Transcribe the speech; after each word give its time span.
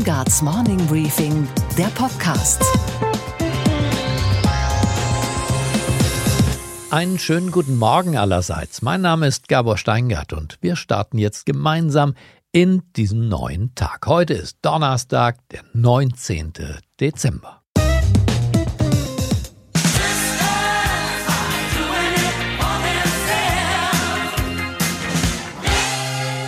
Steingarts 0.00 0.40
Morning 0.40 0.86
Briefing, 0.86 1.46
der 1.76 1.88
Podcast. 1.88 2.64
Einen 6.90 7.18
schönen 7.18 7.50
guten 7.50 7.76
Morgen 7.76 8.16
allerseits. 8.16 8.80
Mein 8.80 9.02
Name 9.02 9.26
ist 9.26 9.48
Gabor 9.48 9.76
Steingart 9.76 10.32
und 10.32 10.56
wir 10.62 10.76
starten 10.76 11.18
jetzt 11.18 11.44
gemeinsam 11.44 12.14
in 12.50 12.82
diesem 12.96 13.28
neuen 13.28 13.74
Tag. 13.74 14.06
Heute 14.06 14.32
ist 14.32 14.56
Donnerstag, 14.62 15.36
der 15.50 15.64
19. 15.74 16.54
Dezember. 16.98 17.59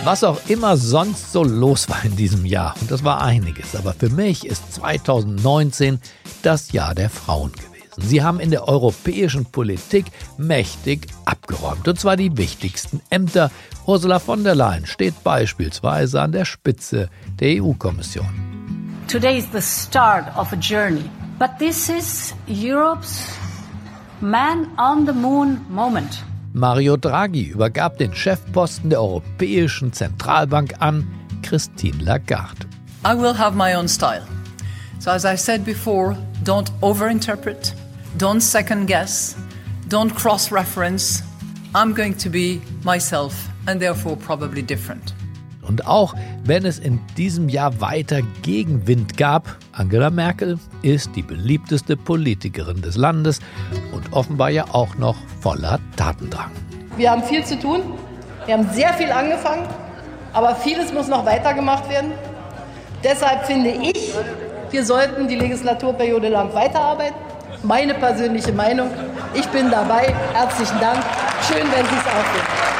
Was 0.05 0.25
auch 0.25 0.41
immer 0.49 0.75
sonst 0.75 1.31
so 1.31 1.45
los 1.45 1.87
war 1.87 2.03
in 2.03 2.17
diesem 2.17 2.45
Jahr, 2.45 2.75
und 2.81 2.91
das 2.91 3.05
war 3.05 3.21
einiges, 3.21 3.73
aber 3.73 3.93
für 3.93 4.09
mich 4.09 4.45
ist 4.45 4.73
2019 4.73 6.01
das 6.41 6.73
Jahr 6.73 6.93
der 6.93 7.09
Frauen 7.09 7.53
gewesen. 7.53 8.01
Sie 8.09 8.21
haben 8.21 8.41
in 8.41 8.51
der 8.51 8.67
europäischen 8.67 9.45
Politik 9.45 10.07
mächtig 10.37 11.07
abgeräumt, 11.23 11.87
und 11.87 11.97
zwar 11.97 12.17
die 12.17 12.35
wichtigsten 12.35 12.99
Ämter. 13.09 13.49
Ursula 13.85 14.19
von 14.19 14.43
der 14.43 14.55
Leyen 14.55 14.85
steht 14.85 15.23
beispielsweise 15.23 16.21
an 16.21 16.33
der 16.33 16.43
Spitze 16.43 17.09
der 17.39 17.63
EU-Kommission. 17.63 18.27
Today 19.07 19.37
is 19.37 19.47
the 19.53 19.61
start 19.61 20.25
of 20.35 20.51
a 20.51 20.57
journey, 20.57 21.09
but 21.39 21.51
this 21.59 21.87
is 21.87 22.33
Europe's 22.45 23.29
man 24.19 24.67
on 24.77 25.05
the 25.05 25.13
moon 25.13 25.61
moment. 25.69 26.25
Mario 26.55 26.97
Draghi 26.97 27.45
übergab 27.45 27.97
den 27.97 28.13
Chefposten 28.13 28.91
der 28.91 29.01
Europäischen 29.01 29.91
Zentralbank 29.91 30.75
an 30.79 31.07
Christine 31.41 31.97
Lagarde. 32.03 32.67
I 33.03 33.15
will 33.15 33.35
have 33.35 33.57
my 33.57 33.75
own 33.75 33.87
style. 33.87 34.23
So 34.99 35.09
as 35.09 35.25
I 35.25 35.35
said 35.35 35.65
before, 35.65 36.15
don't 36.43 36.71
overinterpret, 36.81 37.73
don't 38.19 38.39
second 38.39 38.85
guess, 38.85 39.35
don't 39.89 40.13
cross-reference. 40.13 41.23
I'm 41.73 41.95
going 41.95 42.15
to 42.19 42.29
be 42.29 42.61
myself 42.83 43.49
and 43.65 43.79
therefore 43.79 44.15
probably 44.15 44.61
different. 44.61 45.15
Und 45.63 45.87
auch 45.87 46.13
wenn 46.43 46.65
es 46.65 46.79
in 46.79 46.99
diesem 47.17 47.49
Jahr 47.49 47.79
weiter 47.81 48.21
Gegenwind 48.41 49.17
gab, 49.17 49.57
Angela 49.71 50.09
Merkel 50.09 50.59
ist 50.81 51.15
die 51.15 51.21
beliebteste 51.21 51.97
Politikerin 51.97 52.81
des 52.81 52.97
Landes 52.97 53.39
und 53.93 54.13
offenbar 54.13 54.49
ja 54.49 54.65
auch 54.71 54.97
noch 54.97 55.15
voller 55.41 55.79
Tatendrang. 55.95 56.51
Wir 56.97 57.11
haben 57.11 57.23
viel 57.23 57.43
zu 57.43 57.57
tun, 57.59 57.81
wir 58.45 58.55
haben 58.55 58.69
sehr 58.71 58.93
viel 58.93 59.11
angefangen, 59.11 59.67
aber 60.33 60.55
vieles 60.55 60.93
muss 60.93 61.07
noch 61.07 61.25
weitergemacht 61.25 61.89
werden. 61.89 62.11
Deshalb 63.03 63.45
finde 63.45 63.69
ich, 63.69 64.13
wir 64.71 64.85
sollten 64.85 65.27
die 65.27 65.35
Legislaturperiode 65.35 66.29
lang 66.29 66.53
weiterarbeiten. 66.53 67.15
Meine 67.63 67.93
persönliche 67.93 68.51
Meinung. 68.51 68.89
Ich 69.33 69.47
bin 69.47 69.69
dabei. 69.69 70.13
Herzlichen 70.33 70.79
Dank. 70.79 70.99
Schön, 71.47 71.63
wenn 71.71 71.85
Sie 71.85 71.95
es 71.95 72.07
auch 72.07 72.25
finden. 72.33 72.72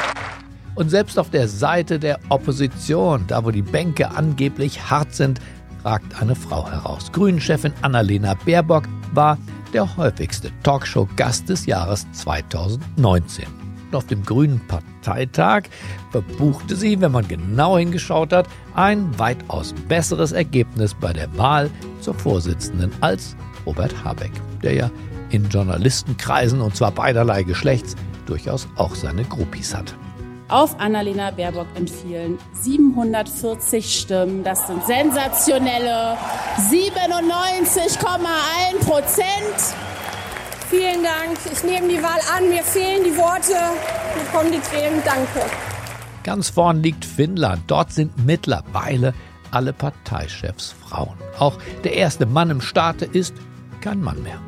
Und 0.74 0.90
selbst 0.90 1.18
auf 1.18 1.30
der 1.30 1.48
Seite 1.48 1.98
der 1.98 2.18
Opposition, 2.30 3.24
da 3.28 3.44
wo 3.44 3.50
die 3.50 3.62
Bänke 3.62 4.10
angeblich 4.10 4.90
hart 4.90 5.14
sind, 5.14 5.40
ragt 5.84 6.20
eine 6.20 6.34
Frau 6.34 6.68
heraus. 6.68 7.12
Grünen-Chefin 7.12 7.72
Annalena 7.82 8.34
Baerbock 8.44 8.84
war 9.12 9.38
der 9.72 9.96
häufigste 9.96 10.50
Talkshow-Gast 10.62 11.48
des 11.48 11.66
Jahres 11.66 12.06
2019. 12.12 13.44
Und 13.86 13.96
auf 13.96 14.06
dem 14.06 14.24
Grünen 14.24 14.60
Parteitag 14.66 15.64
verbuchte 16.10 16.74
sie, 16.74 17.00
wenn 17.00 17.12
man 17.12 17.28
genau 17.28 17.78
hingeschaut 17.78 18.32
hat, 18.32 18.48
ein 18.74 19.16
weitaus 19.18 19.74
besseres 19.88 20.32
Ergebnis 20.32 20.94
bei 20.94 21.12
der 21.12 21.36
Wahl 21.36 21.70
zur 22.00 22.14
Vorsitzenden 22.14 22.90
als 23.00 23.36
Robert 23.66 24.04
Habeck, 24.04 24.32
der 24.62 24.74
ja 24.74 24.90
in 25.30 25.48
Journalistenkreisen 25.48 26.60
und 26.60 26.74
zwar 26.74 26.90
beiderlei 26.90 27.42
Geschlechts 27.42 27.94
durchaus 28.26 28.66
auch 28.76 28.94
seine 28.94 29.24
Groupies 29.24 29.74
hat 29.74 29.94
auf 30.48 30.78
Annalena 30.78 31.30
Baerbock 31.30 31.68
entfielen 31.74 32.38
740 32.52 34.00
Stimmen. 34.00 34.44
Das 34.44 34.66
sind 34.66 34.84
sensationelle 34.84 36.16
97,1 36.70 38.84
Prozent. 38.84 39.24
Vielen 40.68 41.02
Dank. 41.02 41.38
Ich 41.52 41.64
nehme 41.64 41.88
die 41.88 42.02
Wahl 42.02 42.20
an. 42.36 42.48
Mir 42.48 42.62
fehlen 42.62 43.04
die 43.04 43.16
Worte. 43.16 43.52
Mir 43.52 44.24
kommen 44.32 44.52
die 44.52 44.60
Tränen. 44.60 45.02
Danke. 45.04 45.40
Ganz 46.24 46.50
vorn 46.50 46.82
liegt 46.82 47.04
Finnland. 47.04 47.62
Dort 47.66 47.92
sind 47.92 48.24
mittlerweile 48.24 49.14
alle 49.50 49.72
Parteichefs 49.72 50.74
Frauen. 50.86 51.16
Auch 51.38 51.58
der 51.84 51.94
erste 51.94 52.26
Mann 52.26 52.50
im 52.50 52.60
Staate 52.60 53.04
ist 53.04 53.34
kein 53.80 54.02
Mann 54.02 54.22
mehr. 54.22 54.38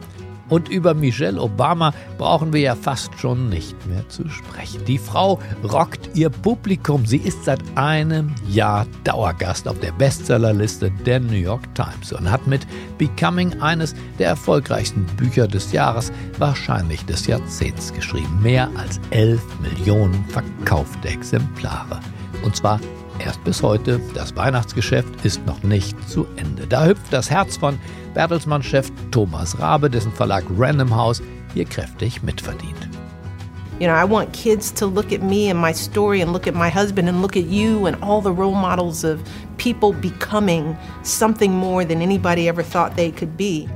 Und 0.49 0.69
über 0.69 0.95
Michelle 0.95 1.41
Obama 1.41 1.93
brauchen 2.19 2.53
wir 2.53 2.61
ja 2.61 2.75
fast 2.75 3.19
schon 3.19 3.49
nicht 3.49 3.75
mehr 3.87 4.09
zu 4.09 4.29
sprechen. 4.29 4.85
Die 4.85 4.99
Frau 4.99 5.41
rockt 5.65 6.11
ihr 6.15 6.31
Publikum. 6.31 7.05
Sie 7.05 7.19
ist 7.19 7.45
seit 7.45 7.61
einem 7.77 8.35
Jahr 8.49 8.87
Dauergast 9.05 9.67
auf 9.69 9.79
der 9.81 9.93
Bestsellerliste 9.93 10.91
der 11.05 11.21
New 11.21 11.33
York 11.33 11.63
Times 11.75 12.13
und 12.13 12.31
hat 12.31 12.47
mit 12.47 12.67
Becoming 12.99 13.61
eines 13.61 13.95
der 14.19 14.29
erfolgreichsten 14.29 15.05
Bücher 15.17 15.49
des 15.49 15.73
Jahres, 15.73 16.13
wahrscheinlich 16.39 17.05
des 17.07 17.27
Jahrzehnts 17.27 17.93
geschrieben. 17.93 18.41
Mehr 18.43 18.71
als 18.77 19.01
11 19.11 19.43
Millionen 19.61 20.25
verkaufte 20.29 21.09
Exemplare. 21.09 22.01
Und 22.45 22.55
zwar 22.55 22.81
Erst 23.19 23.43
bis 23.45 23.63
heute, 23.63 24.01
das 24.15 24.37
Weihnachtsgeschäft 24.37 25.25
ist 25.25 25.45
noch 25.47 25.63
nicht 25.63 25.97
zu 26.09 26.27
Ende. 26.37 26.67
Da 26.67 26.87
hüpft 26.87 27.13
das 27.13 27.31
Herz 27.31 27.57
von 27.57 27.79
Bertelsmann-Chef 28.15 28.91
Thomas 29.11 29.59
Rabe, 29.59 29.89
dessen 29.89 30.13
Verlag 30.13 30.45
Random 30.57 30.95
House 30.95 31.23
hier 31.55 31.65
kräftig 31.65 32.23
mitverdient. 32.23 32.89
You 33.79 33.87
know, 33.87 33.95
I 33.95 34.05
want 34.05 34.33
kids 34.33 34.73
to 34.75 34.87
look 34.87 35.13
at 35.13 35.23
me 35.23 35.51
and 35.51 35.61
my 35.61 35.73
story 35.73 36.23
and 36.23 36.33
look 36.33 36.47
at 36.47 36.55
my 36.55 36.71
husband 36.71 37.09
and 37.09 37.21
look 37.21 37.37
at 37.37 37.45
you 37.45 37.87
and 37.87 37.97
all 38.03 38.23
the 38.23 38.33
role 38.33 38.55
models 38.55 39.05
of 39.05 39.21
people 39.59 39.93
becoming 39.93 40.77
something 41.03 41.53
more 41.53 41.85
than 41.85 42.01
anybody 42.01 42.49
ever 42.49 42.63
thought 42.63 42.97
they 42.97 43.11
could 43.11 43.37
be. 43.37 43.69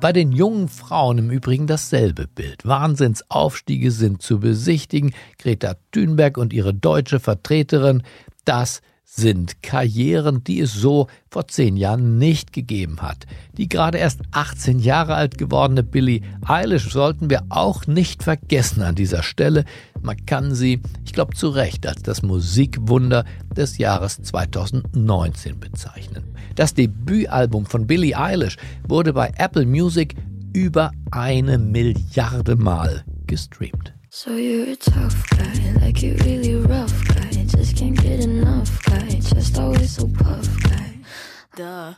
Bei 0.00 0.12
den 0.12 0.32
jungen 0.32 0.68
Frauen 0.68 1.16
im 1.16 1.30
Übrigen 1.30 1.66
dasselbe 1.66 2.26
Bild. 2.26 2.66
Wahnsinnsaufstiege 2.66 3.90
sind 3.90 4.20
zu 4.20 4.40
besichtigen. 4.40 5.14
Greta 5.38 5.76
Thunberg 5.92 6.36
und 6.36 6.52
ihre 6.52 6.74
deutsche 6.74 7.20
Vertreterin 7.20 8.02
das 8.44 8.82
sind 9.04 9.62
Karrieren, 9.62 10.42
die 10.42 10.60
es 10.60 10.72
so 10.72 11.06
vor 11.30 11.46
zehn 11.46 11.76
Jahren 11.76 12.18
nicht 12.18 12.52
gegeben 12.52 13.00
hat. 13.00 13.26
Die 13.56 13.68
gerade 13.68 13.98
erst 13.98 14.20
18 14.32 14.80
Jahre 14.80 15.14
alt 15.14 15.38
gewordene 15.38 15.84
Billie 15.84 16.22
Eilish 16.44 16.90
sollten 16.90 17.30
wir 17.30 17.44
auch 17.48 17.86
nicht 17.86 18.24
vergessen 18.24 18.82
an 18.82 18.96
dieser 18.96 19.22
Stelle. 19.22 19.64
Man 20.02 20.26
kann 20.26 20.54
sie, 20.54 20.80
ich 21.04 21.12
glaube 21.12 21.36
zu 21.36 21.48
Recht, 21.50 21.86
als 21.86 22.02
das 22.02 22.22
Musikwunder 22.22 23.24
des 23.56 23.78
Jahres 23.78 24.20
2019 24.20 25.60
bezeichnen. 25.60 26.24
Das 26.56 26.74
Debütalbum 26.74 27.66
von 27.66 27.86
Billie 27.86 28.18
Eilish 28.18 28.56
wurde 28.88 29.12
bei 29.12 29.32
Apple 29.36 29.66
Music 29.66 30.16
über 30.52 30.90
eine 31.10 31.58
Milliarde 31.58 32.56
Mal 32.56 33.04
gestreamt. 33.26 33.92
So 34.10 34.30
you're 34.30 34.72
a 34.72 34.76
tough 34.76 35.24
guy, 35.30 35.80
like 35.80 36.00
you 36.00 36.14
really 36.24 36.54
rough 36.54 36.94
guy. 37.08 37.23
Just 37.64 37.78
can't 37.78 37.96
get 37.96 38.22
enough 38.22 38.82
guy, 38.84 39.08
just 39.08 39.58
always 39.58 39.94
so 39.94 40.06
puff 40.06 40.50
guy. 40.64 41.96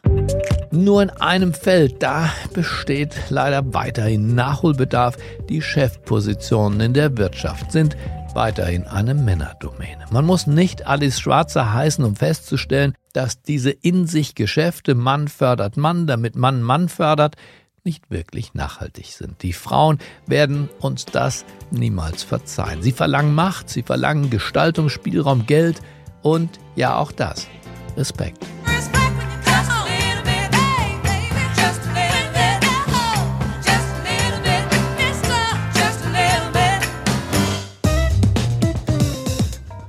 Nur 0.70 1.02
in 1.02 1.10
einem 1.10 1.54
Feld, 1.54 2.00
da 2.00 2.30
besteht 2.54 3.16
leider 3.30 3.74
weiterhin 3.74 4.36
Nachholbedarf. 4.36 5.16
Die 5.48 5.60
Chefpositionen 5.60 6.78
in 6.78 6.94
der 6.94 7.18
Wirtschaft 7.18 7.72
sind 7.72 7.96
weiterhin 8.32 8.84
eine 8.84 9.14
Männerdomäne. 9.14 10.04
Man 10.12 10.24
muss 10.24 10.46
nicht 10.46 10.86
Alice 10.86 11.18
Schwarzer 11.18 11.74
heißen, 11.74 12.04
um 12.04 12.14
festzustellen, 12.14 12.94
dass 13.12 13.42
diese 13.42 13.70
in 13.70 14.06
sich 14.06 14.36
Geschäfte 14.36 14.94
Mann 14.94 15.26
fördert 15.26 15.76
Mann, 15.76 16.06
damit 16.06 16.36
Mann 16.36 16.62
Mann 16.62 16.88
fördert, 16.88 17.34
nicht 17.86 18.10
wirklich 18.10 18.52
nachhaltig 18.52 19.06
sind. 19.06 19.42
Die 19.42 19.54
Frauen 19.54 19.98
werden 20.26 20.68
uns 20.80 21.06
das 21.06 21.46
niemals 21.70 22.22
verzeihen. 22.22 22.82
Sie 22.82 22.92
verlangen 22.92 23.34
Macht, 23.34 23.70
sie 23.70 23.82
verlangen 23.82 24.28
Gestaltungsspielraum, 24.28 25.46
Geld 25.46 25.80
und 26.22 26.58
ja 26.74 26.98
auch 26.98 27.12
das, 27.12 27.48
Respekt. 27.96 28.44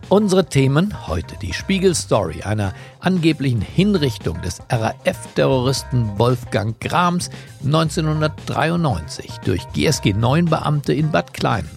Unsere 0.09 0.45
Themen 0.45 1.06
heute 1.07 1.36
die 1.42 1.51
Spiegel-Story 1.51 2.44
einer 2.44 2.74
angeblichen 3.01 3.59
Hinrichtung 3.59 4.42
des 4.42 4.62
RAF-Terroristen 4.69 6.18
Wolfgang 6.18 6.80
Grams 6.80 7.30
1993 7.65 9.39
durch 9.44 9.68
GSG 9.74 10.13
9-Beamte 10.13 10.94
in 10.94 11.12
Bad 11.12 11.33
Klein 11.33 11.68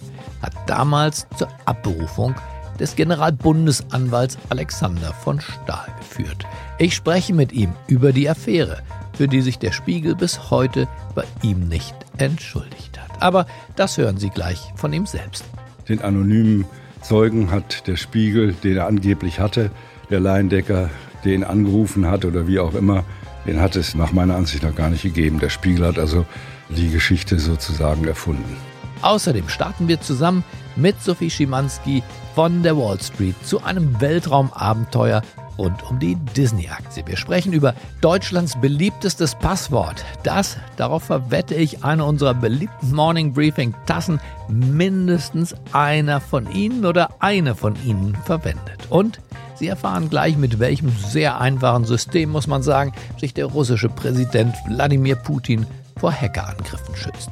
hat 0.41 0.53
damals 0.65 1.27
zur 1.37 1.49
Abberufung 1.65 2.33
des 2.79 2.95
Generalbundesanwalts 2.95 4.37
Alexander 4.47 5.11
von 5.11 5.41
Stahl 5.41 5.87
geführt. 5.99 6.45
Ich 6.79 6.95
spreche 6.95 7.33
mit 7.33 7.51
ihm 7.51 7.73
über 7.87 8.13
die 8.13 8.29
Affäre, 8.29 8.81
für 9.11 9.27
die 9.27 9.41
sich 9.41 9.59
der 9.59 9.73
Spiegel 9.73 10.15
bis 10.15 10.49
heute 10.49 10.87
bei 11.15 11.25
ihm 11.41 11.67
nicht 11.67 11.95
entschuldigt 12.17 12.97
hat. 12.97 13.21
Aber 13.21 13.45
das 13.75 13.97
hören 13.97 14.17
Sie 14.17 14.29
gleich 14.29 14.71
von 14.77 14.93
ihm 14.93 15.05
selbst. 15.05 15.43
Den 15.89 16.01
anonymen 16.01 16.65
Zeugen 17.01 17.51
hat 17.51 17.87
der 17.87 17.95
Spiegel, 17.95 18.53
den 18.53 18.77
er 18.77 18.87
angeblich 18.87 19.39
hatte, 19.39 19.71
der 20.09 20.19
Laiendecker, 20.19 20.89
den 21.25 21.43
angerufen 21.43 22.07
hat 22.07 22.25
oder 22.25 22.47
wie 22.47 22.59
auch 22.59 22.73
immer, 22.73 23.03
den 23.45 23.59
hat 23.59 23.75
es 23.75 23.95
nach 23.95 24.11
meiner 24.11 24.35
Ansicht 24.35 24.63
noch 24.63 24.75
gar 24.75 24.89
nicht 24.89 25.03
gegeben. 25.03 25.39
Der 25.39 25.49
Spiegel 25.49 25.85
hat 25.85 25.97
also 25.97 26.25
die 26.69 26.89
Geschichte 26.89 27.39
sozusagen 27.39 28.05
erfunden. 28.05 28.57
Außerdem 29.01 29.49
starten 29.49 29.87
wir 29.87 29.99
zusammen 29.99 30.43
mit 30.75 31.01
Sophie 31.01 31.29
Schimanski 31.29 32.03
von 32.35 32.63
der 32.63 32.77
Wall 32.77 32.99
Street 33.01 33.35
zu 33.43 33.63
einem 33.63 33.99
Weltraumabenteuer 33.99 35.21
rund 35.57 35.83
um 35.89 35.99
die 35.99 36.15
Disney-Aktie. 36.35 37.05
Wir 37.05 37.17
sprechen 37.17 37.53
über 37.53 37.73
Deutschlands 38.01 38.59
beliebtestes 38.59 39.35
Passwort. 39.35 40.03
Das, 40.23 40.57
darauf 40.77 41.03
verwette 41.03 41.55
ich, 41.55 41.83
eine 41.83 42.05
unserer 42.05 42.33
beliebten 42.33 42.93
Morning 42.93 43.33
Briefing-Tassen 43.33 44.19
mindestens 44.47 45.55
einer 45.71 46.21
von 46.21 46.51
Ihnen 46.51 46.85
oder 46.85 47.09
eine 47.19 47.55
von 47.55 47.75
Ihnen 47.83 48.15
verwendet. 48.25 48.87
Und 48.89 49.19
Sie 49.55 49.67
erfahren 49.67 50.09
gleich, 50.09 50.37
mit 50.37 50.57
welchem 50.59 50.89
sehr 50.89 51.39
einfachen 51.39 51.85
System, 51.85 52.31
muss 52.31 52.47
man 52.47 52.63
sagen, 52.63 52.93
sich 53.19 53.33
der 53.33 53.45
russische 53.45 53.89
Präsident 53.89 54.55
Wladimir 54.67 55.15
Putin 55.15 55.67
vor 55.99 56.11
Hackerangriffen 56.11 56.95
schützt. 56.95 57.29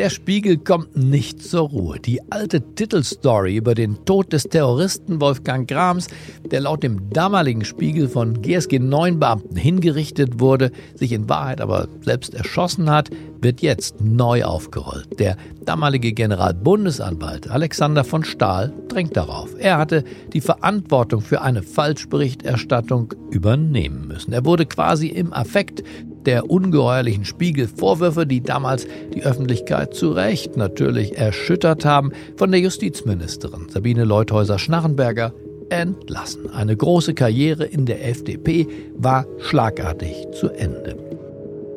Der 0.00 0.08
Spiegel 0.08 0.56
kommt 0.56 0.96
nicht 0.96 1.42
zur 1.42 1.68
Ruhe. 1.68 2.00
Die 2.00 2.22
alte 2.32 2.62
Titelstory 2.74 3.54
über 3.54 3.74
den 3.74 4.02
Tod 4.06 4.32
des 4.32 4.44
Terroristen 4.44 5.20
Wolfgang 5.20 5.68
Grams, 5.68 6.06
der 6.50 6.62
laut 6.62 6.82
dem 6.82 7.10
damaligen 7.10 7.66
Spiegel 7.66 8.08
von 8.08 8.40
GSG 8.40 8.78
9 8.78 9.20
Beamten 9.20 9.56
hingerichtet 9.56 10.40
wurde, 10.40 10.72
sich 10.94 11.12
in 11.12 11.28
Wahrheit 11.28 11.60
aber 11.60 11.86
selbst 12.00 12.32
erschossen 12.32 12.88
hat, 12.88 13.10
wird 13.42 13.60
jetzt 13.60 14.00
neu 14.00 14.42
aufgerollt. 14.44 15.18
Der 15.18 15.36
damalige 15.66 16.14
Generalbundesanwalt 16.14 17.50
Alexander 17.50 18.02
von 18.02 18.24
Stahl 18.24 18.72
drängt 18.88 19.18
darauf. 19.18 19.50
Er 19.58 19.76
hatte 19.76 20.04
die 20.32 20.40
Verantwortung 20.40 21.20
für 21.20 21.42
eine 21.42 21.62
Falschberichterstattung 21.62 23.12
übernehmen 23.30 24.08
müssen. 24.08 24.32
Er 24.32 24.46
wurde 24.46 24.64
quasi 24.64 25.08
im 25.08 25.34
Affekt 25.34 25.82
der 26.26 26.50
ungeheuerlichen 26.50 27.24
Spiegelvorwürfe, 27.24 28.26
die 28.26 28.42
damals 28.42 28.86
die 29.14 29.22
Öffentlichkeit 29.22 29.94
zu 29.94 30.12
Recht 30.12 30.56
natürlich 30.56 31.16
erschüttert 31.16 31.84
haben, 31.84 32.12
von 32.36 32.50
der 32.50 32.60
Justizministerin 32.60 33.68
Sabine 33.68 34.04
Leuthäuser-Schnarrenberger 34.04 35.32
entlassen. 35.70 36.50
Eine 36.52 36.76
große 36.76 37.14
Karriere 37.14 37.64
in 37.64 37.86
der 37.86 38.06
FDP 38.08 38.66
war 38.96 39.26
schlagartig 39.38 40.26
zu 40.32 40.50
Ende. 40.50 40.96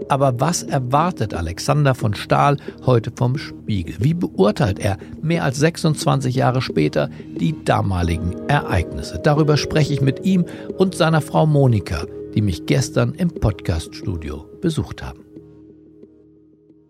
Aber 0.10 0.40
was 0.40 0.63
erwartet 0.63 1.34
Alexander 1.34 1.95
von 1.95 2.13
Stahl 2.13 2.57
heute 2.86 3.12
vom 3.16 3.38
Spiegel? 3.38 3.95
Wie 4.00 4.13
beurteilt 4.13 4.80
er 4.80 4.98
mehr 5.22 5.44
als 5.44 5.57
26 5.60 6.36
Jahre 6.36 6.62
später 6.62 7.10
die 7.40 7.56
damaligen 7.63 8.34
Ereignisse? 8.48 9.19
Darüber 9.24 9.57
spreche 9.57 9.94
ich 9.94 10.01
mit 10.01 10.25
ihm 10.25 10.45
und 10.78 10.95
seiner 10.95 11.22
Frau 11.22 11.45
Monika, 11.45 12.06
die 12.33 12.41
mich 12.41 12.65
gestern 12.65 13.13
im 13.13 13.30
Podcaststudio 13.30 14.45
besucht 14.62 15.03
haben. 15.03 15.19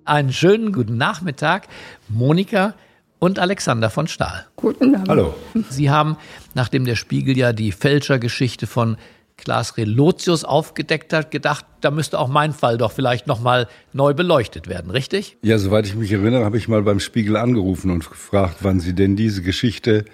Einen 0.06 0.34
schönen 0.34 0.74
guten 0.74 0.98
Nachmittag, 0.98 1.68
Monika 2.10 2.76
und 3.20 3.40
Alexander 3.40 3.90
von 3.90 4.08
Stahl. 4.08 4.46
Guten 4.56 4.96
Abend. 4.96 5.10
Hallo. 5.10 5.36
Sie 5.70 5.90
haben, 5.90 6.18
nachdem 6.56 6.86
der 6.86 6.96
Spiegel 6.96 7.38
ja 7.38 7.54
die 7.54 7.72
Fälschergeschichte 7.72 8.68
von 8.68 8.98
Klaas 9.38 9.78
Relotius 9.78 10.44
aufgedeckt 10.44 11.12
hat, 11.12 11.32
gedacht, 11.32 11.66
da 11.82 11.92
müsste 11.92 12.20
auch 12.20 12.28
mein 12.28 12.54
Fall 12.54 12.78
doch 12.78 12.92
vielleicht 12.92 13.28
nochmal 13.28 13.68
neu 13.92 14.14
beleuchtet 14.14 14.68
werden, 14.68 14.92
richtig? 14.92 15.38
Ja, 15.42 15.58
soweit 15.58 15.86
ich 15.86 15.96
mich 15.96 16.12
erinnere, 16.12 16.46
habe 16.46 16.58
ich 16.58 16.68
mal 16.68 16.84
beim 16.84 17.00
Spiegel 17.00 17.36
angerufen 17.36 17.90
und 17.92 18.10
gefragt, 18.10 18.58
wann 18.62 18.80
Sie 18.80 18.94
denn 18.94 19.16
diese 19.16 19.42
Geschichte 19.42 20.06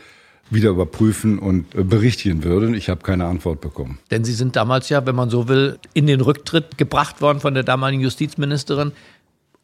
wieder 0.50 0.70
überprüfen 0.70 1.40
und 1.40 1.76
äh, 1.76 1.84
berichtigen 1.84 2.44
würden. 2.44 2.74
Ich 2.74 2.90
habe 2.90 3.02
keine 3.02 3.26
Antwort 3.26 3.62
bekommen. 3.62 4.00
Denn 4.12 4.24
Sie 4.24 4.34
sind 4.34 4.56
damals 4.56 4.90
ja, 4.90 5.06
wenn 5.06 5.16
man 5.16 5.30
so 5.30 5.48
will, 5.48 5.80
in 5.94 6.08
den 6.08 6.22
Rücktritt 6.22 6.78
gebracht 6.78 7.22
worden 7.22 7.40
von 7.40 7.54
der 7.54 7.64
damaligen 7.64 8.02
Justizministerin 8.02 8.92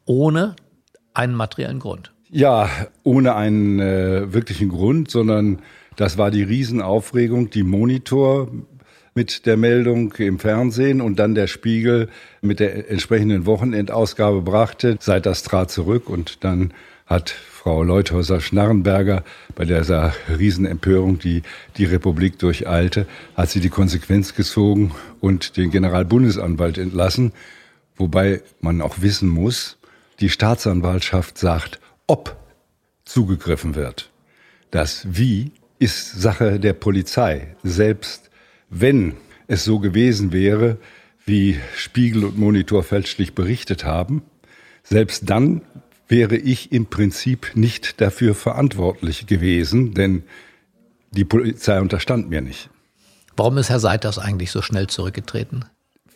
ohne 0.04 0.56
einen 1.14 1.34
materiellen 1.34 1.78
Grund. 1.78 2.12
Ja, 2.30 2.68
ohne 3.02 3.34
einen 3.34 3.80
äh, 3.80 4.32
wirklichen 4.32 4.68
Grund, 4.68 5.10
sondern 5.10 5.60
das 5.96 6.18
war 6.18 6.30
die 6.30 6.42
Riesenaufregung, 6.42 7.50
die 7.50 7.62
Monitor 7.62 8.48
mit 9.14 9.46
der 9.46 9.56
Meldung 9.56 10.12
im 10.18 10.38
Fernsehen 10.38 11.00
und 11.00 11.18
dann 11.18 11.34
der 11.34 11.46
Spiegel 11.46 12.10
mit 12.42 12.60
der 12.60 12.90
entsprechenden 12.90 13.46
Wochenendausgabe 13.46 14.42
brachte. 14.42 14.98
Seit 15.00 15.24
das 15.24 15.42
trat 15.42 15.70
zurück 15.70 16.10
und 16.10 16.44
dann 16.44 16.74
hat 17.06 17.34
Frau 17.66 17.82
Leuthäuser-Schnarrenberger 17.82 19.24
bei 19.56 19.64
dieser 19.64 20.14
Riesenempörung, 20.28 21.18
die 21.18 21.42
die 21.76 21.84
Republik 21.84 22.38
durcheilte, 22.38 23.08
hat 23.34 23.50
sie 23.50 23.58
die 23.58 23.70
Konsequenz 23.70 24.36
gezogen 24.36 24.92
und 25.18 25.56
den 25.56 25.72
Generalbundesanwalt 25.72 26.78
entlassen. 26.78 27.32
Wobei 27.96 28.42
man 28.60 28.80
auch 28.80 29.00
wissen 29.00 29.28
muss, 29.28 29.78
die 30.20 30.28
Staatsanwaltschaft 30.28 31.38
sagt, 31.38 31.80
ob 32.06 32.36
zugegriffen 33.04 33.74
wird. 33.74 34.12
Das 34.70 35.04
Wie 35.10 35.50
ist 35.80 36.12
Sache 36.12 36.60
der 36.60 36.72
Polizei. 36.72 37.56
Selbst 37.64 38.30
wenn 38.70 39.14
es 39.48 39.64
so 39.64 39.80
gewesen 39.80 40.30
wäre, 40.30 40.78
wie 41.24 41.58
Spiegel 41.74 42.26
und 42.26 42.38
Monitor 42.38 42.84
fälschlich 42.84 43.34
berichtet 43.34 43.84
haben, 43.84 44.22
selbst 44.84 45.28
dann 45.28 45.62
wäre 46.08 46.36
ich 46.36 46.72
im 46.72 46.86
Prinzip 46.86 47.52
nicht 47.54 48.00
dafür 48.00 48.34
verantwortlich 48.34 49.26
gewesen, 49.26 49.94
denn 49.94 50.22
die 51.10 51.24
Polizei 51.24 51.80
unterstand 51.80 52.28
mir 52.28 52.40
nicht. 52.40 52.70
Warum 53.36 53.58
ist 53.58 53.70
Herr 53.70 53.80
Seiters 53.80 54.18
eigentlich 54.18 54.50
so 54.50 54.62
schnell 54.62 54.86
zurückgetreten? 54.86 55.64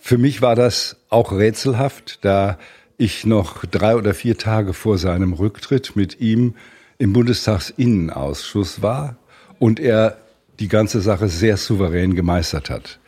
Für 0.01 0.17
mich 0.17 0.41
war 0.41 0.57
das 0.57 0.97
auch 1.11 1.33
rätselhaft, 1.33 2.21
da 2.23 2.59
ich 2.97 3.27
noch 3.27 3.65
drei 3.65 3.97
oder 3.97 4.15
vier 4.15 4.39
Tage 4.39 4.73
vor 4.73 4.99
seinem 4.99 5.33
Rücktritt 5.33 5.97
mit 5.97 6.21
ihm 6.21 6.55
im 6.99 7.13
Bundestagsinnenausschuss 7.13 8.83
war 8.83 9.17
und 9.59 9.81
er 9.81 10.19
die 10.59 10.69
ganze 10.69 11.01
Sache 11.01 11.29
sehr 11.29 11.57
souverän 11.57 12.15
gemeistert 12.15 12.71
hat. 12.71 12.99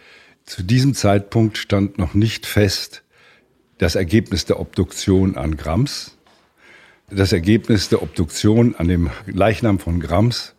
Zu 0.45 0.63
diesem 0.63 0.95
Zeitpunkt 0.95 1.59
stand 1.59 1.99
noch 1.99 2.15
nicht 2.15 2.47
fest 2.47 3.03
das 3.79 3.95
Ergebnis 3.95 4.45
der 4.45 4.61
Obduktion 4.61 5.37
an 5.37 5.57
Grams. 5.57 6.17
Das 7.15 7.33
Ergebnis 7.33 7.91
der 7.91 8.03
Obduktion 8.03 8.75
an 8.77 8.89
dem 8.89 9.11
Leichnam 9.27 9.79
von 9.79 10.01
Grams 10.01 10.55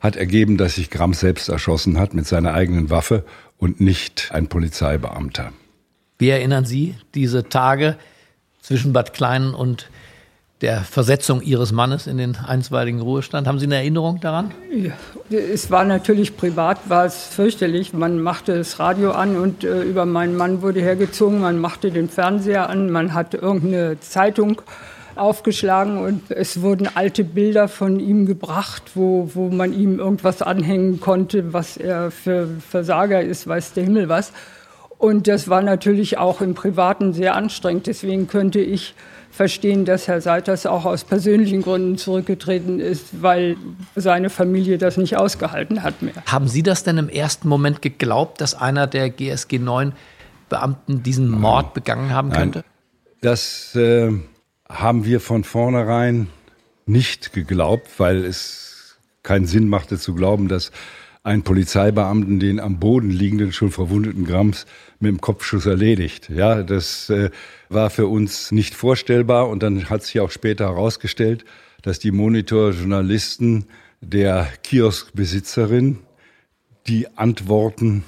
hat 0.00 0.14
ergeben, 0.14 0.56
dass 0.56 0.76
sich 0.76 0.90
Grams 0.90 1.20
selbst 1.20 1.48
erschossen 1.48 1.98
hat 1.98 2.14
mit 2.14 2.26
seiner 2.26 2.54
eigenen 2.54 2.88
Waffe 2.90 3.24
und 3.58 3.80
nicht 3.80 4.30
ein 4.32 4.46
Polizeibeamter. 4.46 5.52
Wie 6.18 6.28
erinnern 6.28 6.64
Sie 6.64 6.94
diese 7.14 7.48
Tage 7.48 7.96
zwischen 8.60 8.92
Bad 8.92 9.12
Kleinen 9.12 9.54
und 9.54 9.88
der 10.60 10.82
Versetzung 10.82 11.42
Ihres 11.42 11.72
Mannes 11.72 12.06
in 12.06 12.16
den 12.16 12.36
einstweiligen 12.36 13.00
Ruhestand. 13.00 13.48
Haben 13.48 13.58
Sie 13.58 13.66
eine 13.66 13.74
Erinnerung 13.74 14.20
daran? 14.20 14.52
Ja, 14.72 14.92
es 15.36 15.72
war 15.72 15.84
natürlich 15.84 16.36
privat, 16.36 16.88
war 16.88 17.04
es 17.04 17.24
fürchterlich. 17.24 17.92
Man 17.92 18.22
machte 18.22 18.56
das 18.56 18.78
Radio 18.78 19.10
an 19.10 19.36
und 19.36 19.64
äh, 19.64 19.82
über 19.82 20.06
meinen 20.06 20.36
Mann 20.36 20.62
wurde 20.62 20.80
hergezogen. 20.80 21.40
Man 21.40 21.58
machte 21.58 21.90
den 21.90 22.08
Fernseher 22.08 22.70
an, 22.70 22.90
man 22.90 23.12
hatte 23.12 23.38
irgendeine 23.38 23.98
Zeitung 23.98 24.62
aufgeschlagen 25.16 25.98
und 25.98 26.30
es 26.30 26.62
wurden 26.62 26.88
alte 26.94 27.24
Bilder 27.24 27.68
von 27.68 28.00
ihm 28.00 28.26
gebracht, 28.26 28.92
wo, 28.94 29.30
wo 29.34 29.48
man 29.48 29.72
ihm 29.72 29.98
irgendwas 29.98 30.42
anhängen 30.42 31.00
konnte, 31.00 31.52
was 31.52 31.76
er 31.76 32.10
für 32.10 32.48
Versager 32.68 33.20
ist, 33.22 33.46
weiß 33.46 33.74
der 33.74 33.84
Himmel 33.84 34.08
was. 34.08 34.32
Und 34.98 35.26
das 35.26 35.48
war 35.48 35.62
natürlich 35.62 36.18
auch 36.18 36.40
im 36.40 36.54
Privaten 36.54 37.12
sehr 37.12 37.34
anstrengend. 37.34 37.88
Deswegen 37.88 38.28
könnte 38.28 38.60
ich 38.60 38.94
verstehen, 39.32 39.84
dass 39.84 40.06
Herr 40.06 40.20
Seiters 40.20 40.66
auch 40.66 40.84
aus 40.84 41.04
persönlichen 41.04 41.62
Gründen 41.62 41.96
zurückgetreten 41.96 42.78
ist, 42.78 43.22
weil 43.22 43.56
seine 43.96 44.30
Familie 44.30 44.78
das 44.78 44.98
nicht 44.98 45.16
ausgehalten 45.16 45.82
hat 45.82 46.02
mehr. 46.02 46.14
Haben 46.26 46.46
Sie 46.46 46.62
das 46.62 46.84
denn 46.84 46.98
im 46.98 47.08
ersten 47.08 47.48
Moment 47.48 47.82
geglaubt, 47.82 48.40
dass 48.40 48.54
einer 48.54 48.86
der 48.86 49.10
GSG 49.10 49.58
9 49.58 49.92
Beamten 50.48 51.02
diesen 51.02 51.30
Mord 51.30 51.72
begangen 51.74 52.12
haben 52.12 52.30
könnte? 52.30 52.58
Nein. 52.58 52.68
Das 53.22 53.74
äh, 53.74 54.12
haben 54.72 55.04
wir 55.04 55.20
von 55.20 55.44
vornherein 55.44 56.28
nicht 56.86 57.32
geglaubt, 57.32 57.88
weil 57.98 58.24
es 58.24 58.98
keinen 59.22 59.46
Sinn 59.46 59.68
machte 59.68 59.98
zu 59.98 60.14
glauben, 60.14 60.48
dass 60.48 60.72
ein 61.24 61.42
Polizeibeamten 61.42 62.40
den 62.40 62.58
am 62.58 62.80
Boden 62.80 63.10
liegenden, 63.10 63.52
schon 63.52 63.70
verwundeten 63.70 64.24
Grams 64.24 64.66
mit 64.98 65.10
dem 65.10 65.20
Kopfschuss 65.20 65.66
erledigt. 65.66 66.28
Ja, 66.30 66.64
das 66.64 67.10
äh, 67.10 67.30
war 67.68 67.90
für 67.90 68.08
uns 68.08 68.50
nicht 68.50 68.74
vorstellbar 68.74 69.48
und 69.48 69.62
dann 69.62 69.88
hat 69.88 70.02
sich 70.02 70.18
auch 70.18 70.32
später 70.32 70.64
herausgestellt, 70.64 71.44
dass 71.82 72.00
die 72.00 72.10
Monitorjournalisten 72.10 73.66
der 74.00 74.48
Kioskbesitzerin 74.64 75.98
die 76.88 77.06
Antworten 77.16 78.02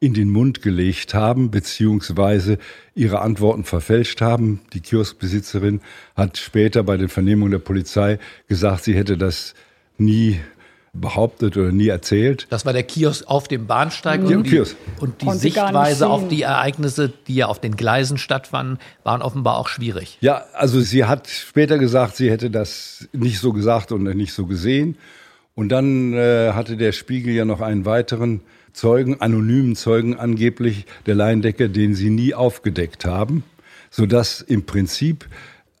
in 0.00 0.14
den 0.14 0.30
Mund 0.30 0.62
gelegt 0.62 1.14
haben, 1.14 1.50
beziehungsweise 1.50 2.58
ihre 2.94 3.20
Antworten 3.20 3.64
verfälscht 3.64 4.20
haben. 4.20 4.60
Die 4.72 4.80
Kioskbesitzerin 4.80 5.80
hat 6.16 6.38
später 6.38 6.82
bei 6.84 6.96
den 6.96 7.08
Vernehmungen 7.08 7.50
der 7.50 7.58
Polizei 7.58 8.18
gesagt, 8.46 8.84
sie 8.84 8.94
hätte 8.94 9.18
das 9.18 9.54
nie 9.96 10.38
behauptet 10.92 11.56
oder 11.56 11.70
nie 11.72 11.88
erzählt. 11.88 12.46
Das 12.50 12.64
war 12.64 12.72
der 12.72 12.82
Kiosk 12.82 13.24
auf 13.26 13.48
dem 13.48 13.66
Bahnsteig 13.66 14.22
Ja, 14.28 14.36
und 14.36 14.44
die, 14.44 14.50
Kiosk. 14.50 14.76
und 15.00 15.20
die 15.20 15.30
Sichtweise 15.32 16.08
auf 16.08 16.28
die 16.28 16.42
Ereignisse, 16.42 17.12
die 17.26 17.34
ja 17.34 17.46
auf 17.46 17.60
den 17.60 17.76
Gleisen 17.76 18.18
stattfanden, 18.18 18.78
waren 19.04 19.20
offenbar 19.22 19.58
auch 19.58 19.68
schwierig. 19.68 20.18
Ja, 20.20 20.44
also 20.54 20.80
sie 20.80 21.04
hat 21.04 21.28
später 21.28 21.78
gesagt, 21.78 22.16
sie 22.16 22.30
hätte 22.30 22.50
das 22.50 23.08
nicht 23.12 23.38
so 23.38 23.52
gesagt 23.52 23.92
und 23.92 24.04
nicht 24.04 24.32
so 24.32 24.46
gesehen. 24.46 24.96
Und 25.54 25.70
dann 25.70 26.12
äh, 26.14 26.52
hatte 26.52 26.76
der 26.76 26.92
Spiegel 26.92 27.34
ja 27.34 27.44
noch 27.44 27.60
einen 27.60 27.84
weiteren 27.84 28.40
Zeugen, 28.72 29.20
anonymen 29.20 29.76
Zeugen 29.76 30.16
angeblich, 30.16 30.86
der 31.06 31.14
Laiendecker, 31.14 31.68
den 31.68 31.94
sie 31.94 32.10
nie 32.10 32.34
aufgedeckt 32.34 33.04
haben, 33.04 33.44
sodass 33.90 34.40
im 34.40 34.64
Prinzip 34.64 35.26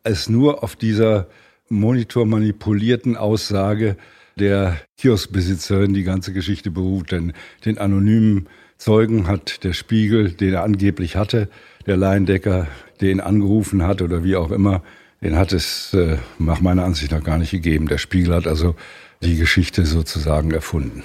es 0.04 0.28
nur 0.28 0.62
auf 0.62 0.76
dieser 0.76 1.26
monitormanipulierten 1.68 3.16
Aussage 3.16 3.96
der 4.38 4.76
Kioskbesitzerin 4.96 5.94
die 5.94 6.04
ganze 6.04 6.32
Geschichte 6.32 6.70
beruht. 6.70 7.12
Denn 7.12 7.32
den 7.64 7.78
anonymen 7.78 8.46
Zeugen 8.78 9.26
hat 9.26 9.64
der 9.64 9.72
Spiegel, 9.72 10.30
den 10.30 10.54
er 10.54 10.62
angeblich 10.62 11.16
hatte, 11.16 11.48
der 11.86 11.96
Laiendecker, 11.96 12.68
den 13.00 13.20
angerufen 13.20 13.82
hat 13.82 14.02
oder 14.02 14.24
wie 14.24 14.36
auch 14.36 14.50
immer, 14.50 14.82
den 15.20 15.36
hat 15.36 15.52
es 15.52 15.92
äh, 15.94 16.16
nach 16.38 16.60
meiner 16.60 16.84
Ansicht 16.84 17.12
nach 17.12 17.22
gar 17.22 17.38
nicht 17.38 17.50
gegeben. 17.50 17.88
Der 17.88 17.98
Spiegel 17.98 18.34
hat 18.34 18.46
also 18.46 18.76
die 19.22 19.36
Geschichte 19.36 19.84
sozusagen 19.84 20.52
erfunden. 20.52 21.02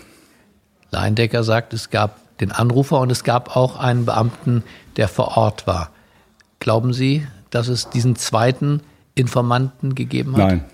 Leindecker 0.94 1.44
sagt, 1.44 1.74
es 1.74 1.90
gab 1.90 2.38
den 2.40 2.52
Anrufer 2.52 3.00
und 3.00 3.12
es 3.12 3.24
gab 3.24 3.56
auch 3.56 3.78
einen 3.78 4.06
Beamten, 4.06 4.64
der 4.96 5.08
vor 5.08 5.36
Ort 5.38 5.68
war. 5.68 5.90
Glauben 6.60 6.94
Sie, 6.94 7.28
dass 7.50 7.68
es 7.68 7.90
diesen 7.90 8.16
zweiten 8.16 8.82
Informanten 9.16 9.96
gegeben 9.96 10.38
hat? 10.38 10.48
Nein, 10.48 10.66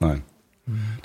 nein. 0.00 0.22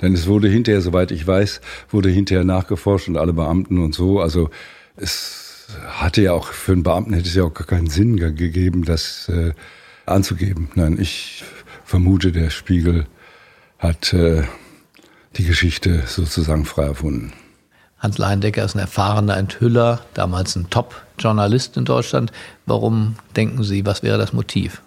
Denn 0.00 0.12
es 0.12 0.26
wurde 0.26 0.48
hinterher, 0.48 0.80
soweit 0.80 1.10
ich 1.10 1.26
weiß, 1.26 1.60
wurde 1.90 2.08
hinterher 2.08 2.44
nachgeforscht 2.44 3.08
und 3.08 3.16
alle 3.16 3.32
Beamten 3.32 3.82
und 3.82 3.94
so. 3.94 4.20
Also 4.20 4.50
es 4.96 5.66
hatte 5.88 6.22
ja 6.22 6.32
auch 6.32 6.48
für 6.48 6.72
einen 6.72 6.82
Beamten 6.84 7.12
hätte 7.14 7.28
es 7.28 7.34
ja 7.34 7.42
auch 7.44 7.54
gar 7.54 7.66
keinen 7.66 7.88
Sinn 7.88 8.16
ge- 8.16 8.32
gegeben, 8.32 8.84
das 8.84 9.28
äh, 9.28 9.52
anzugeben. 10.04 10.68
Nein, 10.76 10.98
ich 11.00 11.42
vermute, 11.84 12.30
der 12.30 12.50
Spiegel 12.50 13.06
hat 13.78 14.12
äh, 14.12 14.44
die 15.36 15.44
Geschichte 15.44 16.04
sozusagen 16.06 16.64
frei 16.64 16.84
erfunden. 16.84 17.32
Hans 17.98 18.18
Leindecker 18.18 18.64
ist 18.64 18.74
ein 18.74 18.80
erfahrener 18.80 19.36
Enthüller, 19.36 20.00
damals 20.14 20.54
ein 20.56 20.68
Top-Journalist 20.68 21.76
in 21.76 21.84
Deutschland. 21.84 22.30
Warum 22.66 23.16
denken 23.36 23.64
Sie, 23.64 23.86
was 23.86 24.02
wäre 24.02 24.18
das 24.18 24.32
Motiv? 24.32 24.82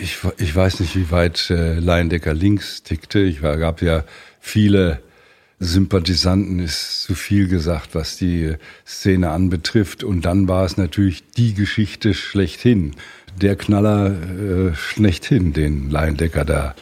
Ich, 0.00 0.18
ich 0.38 0.54
weiß 0.54 0.80
nicht, 0.80 0.96
wie 0.96 1.10
weit 1.10 1.50
äh, 1.50 1.78
Leindecker 1.78 2.32
links 2.32 2.82
tickte. 2.82 3.20
Ich 3.20 3.42
war, 3.42 3.56
gab 3.58 3.82
ja 3.82 4.04
viele 4.40 5.00
Sympathisanten, 5.58 6.58
ist 6.58 7.02
zu 7.02 7.14
viel 7.14 7.46
gesagt, 7.46 7.94
was 7.94 8.16
die 8.16 8.44
äh, 8.44 8.56
Szene 8.86 9.30
anbetrifft. 9.30 10.04
Und 10.04 10.22
dann 10.22 10.48
war 10.48 10.64
es 10.64 10.78
natürlich 10.78 11.28
die 11.36 11.52
Geschichte 11.52 12.14
schlechthin. 12.14 12.96
Der 13.38 13.56
Knaller 13.56 14.70
äh, 14.70 14.74
schlechthin, 14.74 15.52
den 15.52 15.90
Leindecker 15.90 16.46
da 16.46 16.74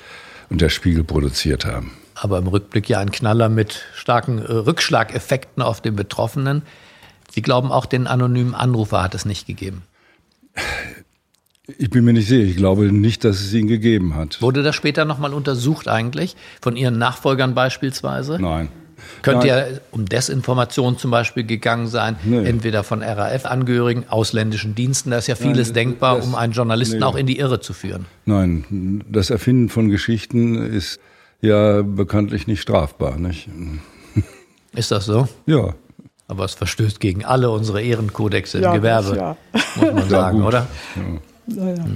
und 0.49 0.61
der 0.61 0.69
Spiegel 0.69 1.03
produziert 1.03 1.67
haben. 1.67 1.91
Aber 2.21 2.39
im 2.39 2.47
Rückblick 2.49 2.89
ja 2.89 2.99
ein 2.99 3.13
Knaller 3.13 3.49
mit 3.49 3.83
starken 3.95 4.39
äh, 4.39 4.51
Rückschlageffekten 4.53 5.63
auf 5.63 5.81
den 5.81 5.95
Betroffenen. 5.97 6.63
Sie 7.31 7.43
glauben 7.43 7.71
auch, 7.71 7.87
den 7.87 8.07
anonymen 8.07 8.55
Anrufer 8.55 9.03
hat 9.03 9.15
es 9.15 9.25
nicht 9.25 9.47
gegeben. 9.47 9.83
Ich 11.79 11.91
bin 11.91 12.05
mir 12.05 12.13
nicht 12.15 12.27
sicher. 12.29 12.45
Ich 12.45 12.57
glaube 12.57 12.91
nicht, 12.91 13.25
dass 13.25 13.41
es 13.41 13.53
ihn 13.53 13.67
gegeben 13.69 14.15
hat. 14.17 14.41
Wurde 14.41 14.63
das 14.63 14.75
später 14.75 15.05
nochmal 15.05 15.35
untersucht 15.35 15.87
eigentlich? 15.87 16.35
Von 16.61 16.77
Ihren 16.77 16.99
Nachfolgern 16.99 17.55
beispielsweise? 17.55 18.39
Nein. 18.41 18.69
Könnte 19.23 19.47
ja 19.47 19.65
um 19.93 20.07
Desinformation 20.07 20.99
zum 20.99 21.13
Beispiel 21.13 21.45
gegangen 21.45 21.87
sein, 21.87 22.17
Nee. 22.25 22.45
entweder 22.49 22.83
von 22.83 23.01
RAF-Angehörigen, 23.03 24.07
ausländischen 24.09 24.75
Diensten. 24.75 25.11
Da 25.11 25.19
ist 25.19 25.29
ja 25.29 25.37
vieles 25.37 25.69
Nein, 25.69 25.75
denkbar, 25.75 26.17
das- 26.17 26.27
um 26.27 26.35
einen 26.35 26.53
Journalisten 26.53 26.99
nee. 26.99 27.05
auch 27.05 27.15
in 27.15 27.27
die 27.27 27.39
Irre 27.39 27.61
zu 27.61 27.75
führen. 27.75 28.07
Nein, 28.25 29.05
das 29.09 29.31
Erfinden 29.31 29.69
von 29.69 29.89
Geschichten 29.89 30.57
ist 30.57 30.99
ja 31.41 31.83
bekanntlich 31.83 32.47
nicht 32.47 32.61
strafbar, 32.61 33.19
nicht? 33.19 33.49
Ist 34.73 34.91
das 34.91 35.07
so? 35.07 35.29
Ja. 35.47 35.75
Aber 36.27 36.45
es 36.45 36.55
verstößt 36.55 37.01
gegen 37.01 37.25
alle 37.25 37.51
unsere 37.51 37.81
Ehrenkodexe 37.83 38.59
im 38.59 38.65
Ja, 38.65 38.75
Gewerbe, 38.77 39.09
das 39.09 39.17
ja. 39.17 39.37
muss 39.77 39.95
man 39.95 40.09
sagen, 40.09 40.43
oder? 40.43 40.67
Naja. 41.47 41.87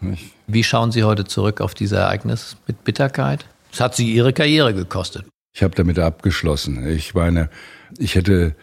Nicht? 0.00 0.34
Wie 0.46 0.64
schauen 0.64 0.92
Sie 0.92 1.04
heute 1.04 1.24
zurück 1.24 1.60
auf 1.60 1.74
dieses 1.74 1.96
Ereignis 1.98 2.56
mit 2.66 2.84
Bitterkeit? 2.84 3.46
Es 3.72 3.80
hat 3.80 3.94
Sie 3.96 4.12
Ihre 4.12 4.32
Karriere 4.32 4.74
gekostet. 4.74 5.24
Ich 5.54 5.62
habe 5.62 5.74
damit 5.74 5.98
abgeschlossen. 5.98 6.86
Ich 6.88 7.14
meine, 7.14 7.50
ich 7.98 8.14
hätte 8.14 8.54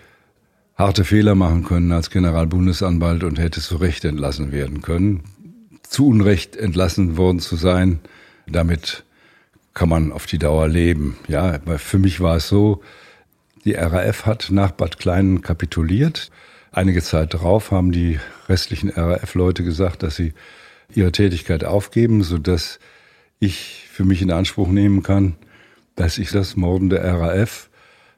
harte 0.75 1.03
Fehler 1.03 1.35
machen 1.35 1.63
können 1.63 1.91
als 1.91 2.09
Generalbundesanwalt 2.09 3.23
und 3.23 3.39
hätte 3.39 3.61
zu 3.61 3.77
Recht 3.77 4.05
entlassen 4.05 4.51
werden 4.51 4.81
können. 4.81 5.23
Zu 5.83 6.07
Unrecht 6.07 6.55
entlassen 6.55 7.17
worden 7.17 7.39
zu 7.39 7.55
sein, 7.55 7.99
damit 8.47 9.03
kann 9.77 9.89
man 9.89 10.11
auf 10.11 10.25
die 10.25 10.39
Dauer 10.39 10.67
leben. 10.67 11.17
Ja, 11.27 11.59
für 11.77 11.99
mich 11.99 12.19
war 12.19 12.37
es 12.37 12.47
so, 12.47 12.81
die 13.63 13.73
RAF 13.73 14.25
hat 14.25 14.47
nach 14.49 14.71
Bad 14.71 14.97
Kleinen 14.97 15.43
kapituliert. 15.43 16.31
Einige 16.71 17.03
Zeit 17.03 17.35
darauf 17.35 17.69
haben 17.69 17.91
die 17.91 18.19
restlichen 18.49 18.89
RAF-Leute 18.89 19.63
gesagt, 19.63 20.01
dass 20.01 20.15
sie 20.15 20.33
ihre 20.95 21.11
Tätigkeit 21.11 21.63
aufgeben, 21.63 22.23
sodass 22.23 22.79
ich 23.37 23.87
für 23.91 24.03
mich 24.03 24.23
in 24.23 24.31
Anspruch 24.31 24.67
nehmen 24.67 25.03
kann, 25.03 25.35
dass 25.95 26.17
ich 26.17 26.31
das 26.31 26.55
Morden 26.55 26.89
der 26.89 27.03
RAF 27.03 27.69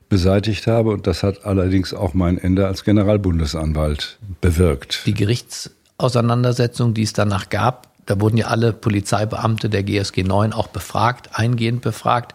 beseitigt 0.08 0.66
habe. 0.66 0.92
Und 0.92 1.08
das 1.08 1.24
hat 1.24 1.44
allerdings 1.44 1.94
auch 1.94 2.14
mein 2.14 2.38
Ende 2.38 2.68
als 2.68 2.86
Generalbundesanwalt 2.86 4.18
bewirkt. 4.40 5.02
Die 5.06 5.14
Gerichtsauseinandersetzung, 5.14 6.94
die 6.94 7.04
es 7.04 7.12
danach 7.12 7.50
gab, 7.50 7.89
da 8.10 8.20
wurden 8.20 8.38
ja 8.38 8.48
alle 8.48 8.74
Polizeibeamte 8.74 9.70
der 9.70 9.84
GSG 9.84 10.24
9 10.24 10.52
auch 10.52 10.70
befragt, 10.70 11.30
eingehend 11.34 11.82
befragt. 11.84 12.34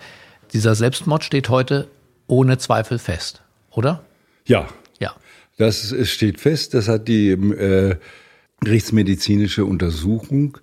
Dieser 0.52 0.76
Selbstmord 0.76 1.24
steht 1.24 1.48
heute 1.48 1.88
ohne 2.28 2.58
Zweifel 2.58 3.00
fest, 3.00 3.42
oder? 3.72 4.04
Ja, 4.46 4.68
Ja. 5.00 5.16
das 5.58 5.90
es 5.90 6.10
steht 6.10 6.40
fest. 6.40 6.74
Das 6.74 6.86
hat 6.86 7.08
die 7.08 7.30
äh, 7.30 7.96
gerichtsmedizinische 8.60 9.64
Untersuchung 9.64 10.58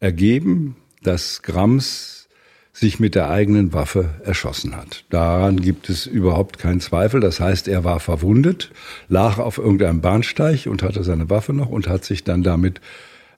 ergeben, 0.00 0.74
dass 1.04 1.42
Grams 1.42 2.26
sich 2.72 2.98
mit 2.98 3.14
der 3.14 3.30
eigenen 3.30 3.72
Waffe 3.72 4.16
erschossen 4.24 4.76
hat. 4.76 5.04
Daran 5.10 5.60
gibt 5.60 5.88
es 5.90 6.06
überhaupt 6.06 6.58
keinen 6.58 6.80
Zweifel. 6.80 7.20
Das 7.20 7.38
heißt, 7.38 7.68
er 7.68 7.84
war 7.84 8.00
verwundet, 8.00 8.72
lag 9.08 9.38
auf 9.38 9.58
irgendeinem 9.58 10.00
Bahnsteig 10.00 10.66
und 10.66 10.82
hatte 10.82 11.04
seine 11.04 11.30
Waffe 11.30 11.52
noch 11.52 11.68
und 11.68 11.86
hat 11.86 12.04
sich 12.04 12.24
dann 12.24 12.42
damit 12.42 12.80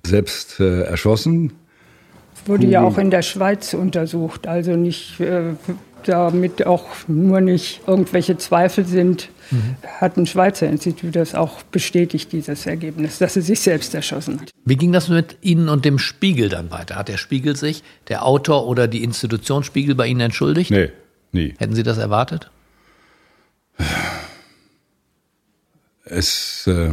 selbst 0.04 0.60
äh, 0.60 0.82
erschossen. 0.82 1.52
Wurde 2.46 2.66
ja 2.66 2.82
auch 2.82 2.98
in 2.98 3.10
der 3.10 3.22
Schweiz 3.22 3.74
untersucht, 3.74 4.46
also 4.46 4.76
nicht, 4.76 5.20
äh, 5.20 5.54
damit 6.04 6.66
auch 6.66 6.86
nur 7.06 7.40
nicht 7.40 7.82
irgendwelche 7.86 8.38
Zweifel 8.38 8.86
sind, 8.86 9.28
hat 10.00 10.16
ein 10.16 10.26
Schweizer 10.26 10.68
Institut 10.68 11.16
das 11.16 11.34
auch 11.34 11.62
bestätigt, 11.62 12.32
dieses 12.32 12.66
Ergebnis, 12.66 13.18
dass 13.18 13.36
er 13.36 13.42
sich 13.42 13.60
selbst 13.60 13.94
erschossen 13.94 14.40
hat. 14.40 14.50
Wie 14.64 14.76
ging 14.76 14.92
das 14.92 15.08
mit 15.08 15.38
Ihnen 15.40 15.68
und 15.68 15.84
dem 15.84 15.98
Spiegel 15.98 16.48
dann 16.48 16.70
weiter? 16.70 16.96
Hat 16.96 17.08
der 17.08 17.16
Spiegel 17.16 17.56
sich, 17.56 17.82
der 18.08 18.24
Autor 18.24 18.66
oder 18.66 18.88
die 18.88 19.02
Institution 19.02 19.64
Spiegel 19.64 19.94
bei 19.94 20.06
Ihnen 20.06 20.20
entschuldigt? 20.20 20.70
Nee, 20.70 20.90
nie. 21.32 21.54
Hätten 21.58 21.74
Sie 21.74 21.82
das 21.82 21.98
erwartet? 21.98 22.50
Es, 26.04 26.66
äh, 26.66 26.90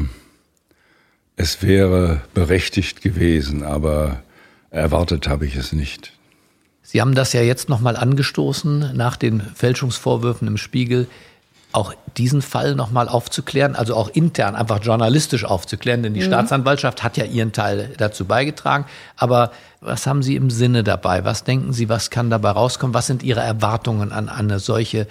es 1.37 1.61
wäre 1.61 2.21
berechtigt 2.33 3.01
gewesen, 3.01 3.63
aber 3.63 4.21
erwartet 4.69 5.27
habe 5.27 5.45
ich 5.45 5.55
es 5.55 5.73
nicht. 5.73 6.13
Sie 6.81 7.01
haben 7.01 7.15
das 7.15 7.33
ja 7.33 7.41
jetzt 7.41 7.67
nochmal 7.67 7.95
angestoßen, 7.95 8.91
nach 8.95 9.17
den 9.17 9.41
Fälschungsvorwürfen 9.41 10.47
im 10.47 10.57
Spiegel, 10.57 11.07
auch 11.71 11.93
diesen 12.15 12.41
Fall 12.41 12.73
nochmal 12.75 13.09
aufzuklären, 13.09 13.75
also 13.75 13.95
auch 13.95 14.09
intern, 14.09 14.55
einfach 14.55 14.81
journalistisch 14.81 15.43
aufzuklären, 15.43 16.03
denn 16.03 16.13
die 16.13 16.21
Staatsanwaltschaft 16.21 17.03
hat 17.03 17.17
ja 17.17 17.25
ihren 17.25 17.51
Teil 17.51 17.91
dazu 17.97 18.23
beigetragen. 18.23 18.85
Aber 19.17 19.51
was 19.81 20.07
haben 20.07 20.23
Sie 20.23 20.37
im 20.37 20.49
Sinne 20.49 20.85
dabei? 20.85 21.25
Was 21.25 21.43
denken 21.43 21.73
Sie, 21.73 21.89
was 21.89 22.09
kann 22.11 22.29
dabei 22.29 22.51
rauskommen? 22.51 22.93
Was 22.93 23.07
sind 23.07 23.23
Ihre 23.23 23.41
Erwartungen 23.41 24.13
an 24.13 24.29
eine 24.29 24.59
solche 24.59 25.05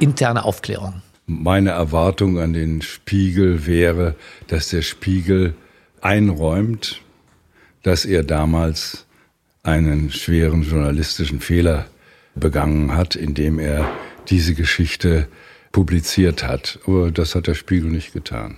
interne 0.00 0.46
Aufklärung? 0.46 1.02
Meine 1.26 1.70
Erwartung 1.70 2.38
an 2.38 2.54
den 2.54 2.80
Spiegel 2.80 3.66
wäre, 3.66 4.14
dass 4.46 4.68
der 4.68 4.82
Spiegel 4.82 5.54
einräumt, 6.00 7.00
dass 7.82 8.04
er 8.04 8.22
damals 8.22 9.06
einen 9.62 10.10
schweren 10.10 10.62
journalistischen 10.62 11.40
Fehler 11.40 11.86
begangen 12.34 12.96
hat, 12.96 13.16
indem 13.16 13.58
er 13.58 13.90
diese 14.28 14.54
Geschichte 14.54 15.28
publiziert 15.72 16.42
hat. 16.42 16.78
Aber 16.86 17.10
das 17.10 17.34
hat 17.34 17.46
der 17.46 17.54
Spiegel 17.54 17.90
nicht 17.90 18.12
getan. 18.12 18.56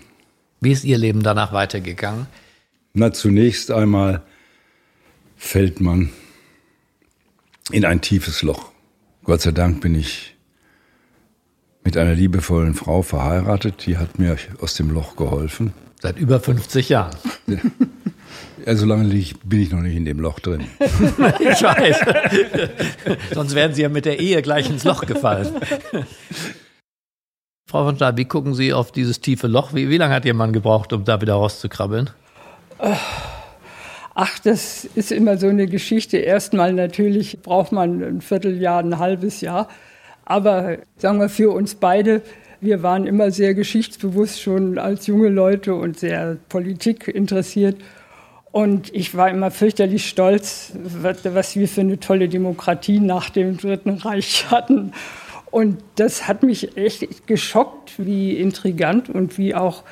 Wie 0.60 0.72
ist 0.72 0.84
Ihr 0.84 0.98
Leben 0.98 1.22
danach 1.22 1.52
weitergegangen? 1.52 2.26
Na, 2.94 3.12
zunächst 3.12 3.70
einmal 3.70 4.22
fällt 5.36 5.80
man 5.80 6.10
in 7.70 7.84
ein 7.84 8.00
tiefes 8.00 8.42
Loch. 8.42 8.72
Gott 9.24 9.42
sei 9.42 9.52
Dank 9.52 9.80
bin 9.80 9.94
ich 9.94 10.34
mit 11.84 11.96
einer 11.96 12.14
liebevollen 12.14 12.74
Frau 12.74 13.02
verheiratet, 13.02 13.86
die 13.86 13.96
hat 13.96 14.18
mir 14.18 14.36
aus 14.60 14.74
dem 14.74 14.90
Loch 14.90 15.16
geholfen. 15.16 15.72
Seit 16.00 16.18
über 16.18 16.38
50 16.38 16.88
Jahren. 16.88 17.16
Ja, 18.64 18.76
so 18.76 18.86
lange 18.86 19.04
bin 19.44 19.60
ich 19.60 19.70
noch 19.70 19.80
nicht 19.80 19.96
in 19.96 20.04
dem 20.04 20.20
Loch 20.20 20.40
drin. 20.40 20.66
ich 20.78 21.62
weiß. 21.62 22.00
Sonst 23.32 23.54
wären 23.54 23.72
Sie 23.72 23.82
ja 23.82 23.88
mit 23.88 24.04
der 24.04 24.20
Ehe 24.20 24.42
gleich 24.42 24.68
ins 24.68 24.84
Loch 24.84 25.06
gefallen. 25.06 25.48
Frau 27.66 27.84
von 27.84 27.96
Stahl, 27.96 28.16
wie 28.16 28.26
gucken 28.26 28.54
Sie 28.54 28.72
auf 28.72 28.92
dieses 28.92 29.20
tiefe 29.20 29.46
Loch? 29.46 29.74
Wie, 29.74 29.88
wie 29.88 29.96
lange 29.96 30.14
hat 30.14 30.24
Ihr 30.24 30.34
Mann 30.34 30.52
gebraucht, 30.52 30.92
um 30.92 31.04
da 31.04 31.20
wieder 31.20 31.34
rauszukrabbeln? 31.34 32.10
Ach, 34.14 34.38
das 34.40 34.84
ist 34.84 35.12
immer 35.12 35.38
so 35.38 35.48
eine 35.48 35.66
Geschichte. 35.66 36.18
Erstmal 36.18 36.72
natürlich 36.72 37.40
braucht 37.42 37.72
man 37.72 38.02
ein 38.02 38.20
Vierteljahr, 38.20 38.80
ein 38.80 38.98
halbes 38.98 39.40
Jahr. 39.40 39.68
Aber 40.24 40.78
sagen 40.96 41.20
wir 41.20 41.28
für 41.28 41.52
uns 41.52 41.74
beide, 41.74 42.22
wir 42.60 42.82
waren 42.82 43.06
immer 43.06 43.30
sehr 43.30 43.54
geschichtsbewusst 43.54 44.40
schon 44.40 44.78
als 44.78 45.06
junge 45.06 45.28
Leute 45.28 45.74
und 45.74 45.98
sehr 45.98 46.36
Politik 46.48 47.08
interessiert. 47.08 47.76
Und 48.50 48.92
ich 48.94 49.14
war 49.14 49.30
immer 49.30 49.50
fürchterlich 49.50 50.08
stolz, 50.08 50.72
was 50.74 51.54
wir 51.56 51.68
für 51.68 51.82
eine 51.82 52.00
tolle 52.00 52.28
Demokratie 52.28 52.98
nach 52.98 53.30
dem 53.30 53.56
Dritten 53.56 53.90
Reich 53.90 54.46
hatten. 54.50 54.92
Und 55.50 55.82
das 55.96 56.28
hat 56.28 56.42
mich 56.42 56.76
echt 56.76 57.26
geschockt, 57.26 57.92
wie 57.98 58.32
intrigant 58.32 59.08
und 59.08 59.38
wie 59.38 59.54
auch 59.54 59.82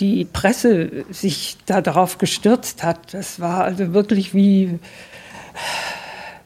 die 0.00 0.24
Presse 0.24 1.04
sich 1.10 1.56
darauf 1.66 2.18
gestürzt 2.18 2.82
hat. 2.82 3.14
Das 3.14 3.40
war 3.40 3.64
also 3.64 3.94
wirklich 3.94 4.34
wie 4.34 4.78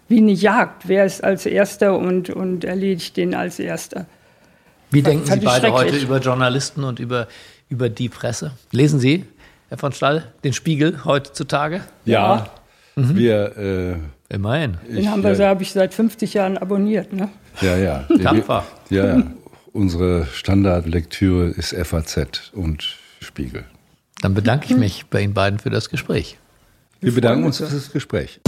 wie 0.08 0.18
eine 0.18 0.32
Jagd. 0.32 0.88
Wer 0.88 1.06
ist 1.06 1.24
als 1.24 1.46
Erster 1.46 1.96
und, 1.96 2.30
und 2.30 2.64
erledigt 2.64 3.16
den 3.16 3.34
als 3.34 3.58
Erster. 3.58 4.06
Wie 4.92 5.02
denken 5.02 5.24
Sie 5.24 5.40
beide 5.40 5.72
heute 5.72 5.96
über 5.96 6.18
Journalisten 6.18 6.84
und 6.84 7.00
über, 7.00 7.26
über 7.70 7.88
die 7.88 8.10
Presse? 8.10 8.52
Lesen 8.72 9.00
Sie, 9.00 9.24
Herr 9.70 9.78
von 9.78 9.92
Stall, 9.92 10.24
den 10.44 10.52
Spiegel 10.52 11.04
heutzutage? 11.06 11.80
Ja, 12.04 12.50
mhm. 12.94 13.16
wir. 13.16 13.56
Äh, 13.56 14.34
Immerhin. 14.34 14.78
Den 14.88 15.10
haben 15.10 15.22
wir, 15.22 15.34
ja, 15.34 15.48
habe 15.48 15.62
ich 15.62 15.72
seit 15.72 15.92
50 15.92 16.34
Jahren 16.34 16.56
abonniert. 16.56 17.12
Ne? 17.12 17.28
Ja, 17.60 17.76
ja. 17.76 18.04
Dankbar. 18.22 18.66
Ja, 18.88 19.18
ja. 19.18 19.22
Unsere 19.72 20.26
Standardlektüre 20.26 21.48
ist 21.48 21.74
FAZ 21.74 22.52
und 22.54 22.96
Spiegel. 23.20 23.64
Dann 24.20 24.34
bedanke 24.34 24.66
ich 24.66 24.76
mich 24.76 25.06
bei 25.06 25.22
Ihnen 25.22 25.34
beiden 25.34 25.58
für 25.58 25.70
das 25.70 25.90
Gespräch. 25.90 26.38
Wir 27.00 27.14
bedanken 27.14 27.44
uns 27.44 27.58
für 27.58 27.64
das 27.64 27.92
Gespräch. 27.92 28.40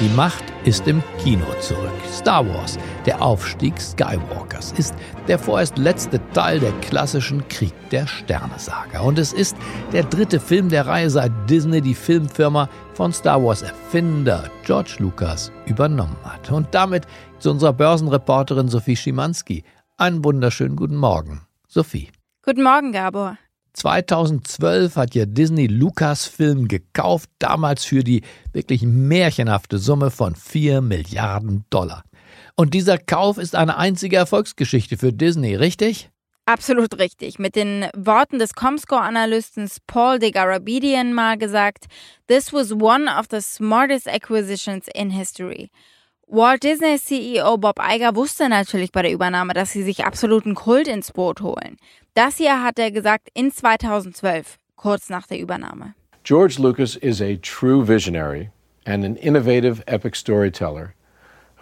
Die 0.00 0.08
Macht 0.10 0.44
ist 0.64 0.86
im 0.86 1.02
Kino 1.20 1.44
zurück. 1.60 1.90
Star 2.08 2.48
Wars, 2.48 2.78
der 3.04 3.20
Aufstieg 3.20 3.80
Skywalkers, 3.80 4.70
ist 4.78 4.94
der 5.26 5.40
vorerst 5.40 5.76
letzte 5.76 6.20
Teil 6.34 6.60
der 6.60 6.70
klassischen 6.82 7.48
Krieg 7.48 7.74
der 7.90 8.06
Sterne-Saga. 8.06 9.00
Und 9.00 9.18
es 9.18 9.32
ist 9.32 9.56
der 9.92 10.04
dritte 10.04 10.38
Film 10.38 10.68
der 10.68 10.86
Reihe, 10.86 11.10
seit 11.10 11.32
Disney 11.50 11.80
die 11.80 11.96
Filmfirma 11.96 12.68
von 12.94 13.12
Star 13.12 13.42
Wars 13.42 13.62
Erfinder 13.62 14.48
George 14.64 14.94
Lucas 15.00 15.50
übernommen 15.66 16.16
hat. 16.22 16.48
Und 16.52 16.68
damit 16.70 17.04
zu 17.40 17.50
unserer 17.50 17.72
Börsenreporterin 17.72 18.68
Sophie 18.68 18.94
Schimanski. 18.94 19.64
Einen 19.96 20.22
wunderschönen 20.22 20.76
guten 20.76 20.96
Morgen. 20.96 21.40
Sophie. 21.66 22.12
Guten 22.44 22.62
Morgen, 22.62 22.92
Gabor. 22.92 23.36
2012 23.78 24.96
hat 24.96 25.14
ja 25.14 25.24
Disney 25.24 25.68
Lucasfilm 25.68 26.66
gekauft, 26.66 27.30
damals 27.38 27.84
für 27.84 28.02
die 28.02 28.22
wirklich 28.52 28.82
märchenhafte 28.82 29.78
Summe 29.78 30.10
von 30.10 30.34
4 30.34 30.80
Milliarden 30.80 31.64
Dollar. 31.70 32.02
Und 32.56 32.74
dieser 32.74 32.98
Kauf 32.98 33.38
ist 33.38 33.54
eine 33.54 33.76
einzige 33.76 34.16
Erfolgsgeschichte 34.16 34.96
für 34.98 35.12
Disney, 35.12 35.54
richtig? 35.54 36.10
Absolut 36.44 36.98
richtig. 36.98 37.38
Mit 37.38 37.54
den 37.54 37.86
Worten 37.94 38.40
des 38.40 38.54
Comscore-Analysten 38.54 39.70
Paul 39.86 40.18
de 40.18 40.32
Garabedian 40.32 41.12
mal 41.12 41.38
gesagt, 41.38 41.86
This 42.26 42.52
was 42.52 42.72
one 42.72 43.06
of 43.08 43.26
the 43.30 43.40
smartest 43.40 44.08
acquisitions 44.08 44.86
in 44.92 45.10
history. 45.10 45.70
Walt 46.30 46.60
Disney 46.60 46.98
CEO 46.98 47.56
Bob 47.56 47.78
Iger 47.78 48.14
wusste 48.14 48.50
natürlich 48.50 48.92
bei 48.92 49.00
der 49.00 49.12
Übernahme, 49.12 49.54
dass 49.54 49.72
sie 49.72 49.82
sich 49.82 50.04
absoluten 50.04 50.54
Kult 50.54 50.86
ins 50.86 51.10
Boot 51.10 51.40
holen. 51.40 51.78
Das 52.12 52.36
hier 52.36 52.62
hat 52.62 52.78
er 52.78 52.90
gesagt 52.90 53.30
in 53.32 53.50
2012, 53.50 54.58
kurz 54.76 55.08
nach 55.08 55.26
der 55.26 55.38
Übernahme. 55.38 55.94
George 56.24 56.56
Lucas 56.58 56.96
is 56.96 57.22
a 57.22 57.36
true 57.36 57.82
visionary 57.82 58.50
and 58.84 59.06
an 59.06 59.16
innovative 59.16 59.82
epic 59.86 60.14
storyteller 60.14 60.92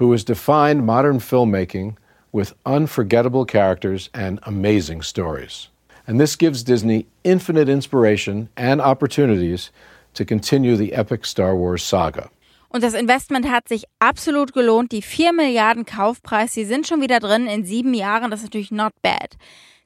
who 0.00 0.10
has 0.10 0.24
defined 0.24 0.84
modern 0.84 1.20
filmmaking 1.20 1.94
with 2.32 2.52
unforgettable 2.64 3.44
characters 3.44 4.10
and 4.12 4.40
amazing 4.42 5.00
stories. 5.00 5.70
And 6.08 6.18
this 6.18 6.36
gives 6.36 6.64
Disney 6.64 7.06
infinite 7.22 7.68
inspiration 7.68 8.48
and 8.56 8.80
opportunities 8.80 9.70
to 10.14 10.24
continue 10.24 10.74
the 10.74 10.92
epic 10.92 11.24
Star 11.24 11.54
Wars 11.54 11.84
saga. 11.84 12.30
Und 12.68 12.82
das 12.82 12.94
Investment 12.94 13.50
hat 13.50 13.68
sich 13.68 13.84
absolut 13.98 14.52
gelohnt. 14.52 14.92
Die 14.92 15.02
4 15.02 15.32
Milliarden 15.32 15.84
Kaufpreis, 15.86 16.52
die 16.52 16.64
sind 16.64 16.86
schon 16.86 17.00
wieder 17.00 17.20
drin 17.20 17.46
in 17.46 17.64
sieben 17.64 17.94
Jahren. 17.94 18.30
Das 18.30 18.40
ist 18.40 18.46
natürlich 18.46 18.70
not 18.70 18.92
bad. 19.02 19.36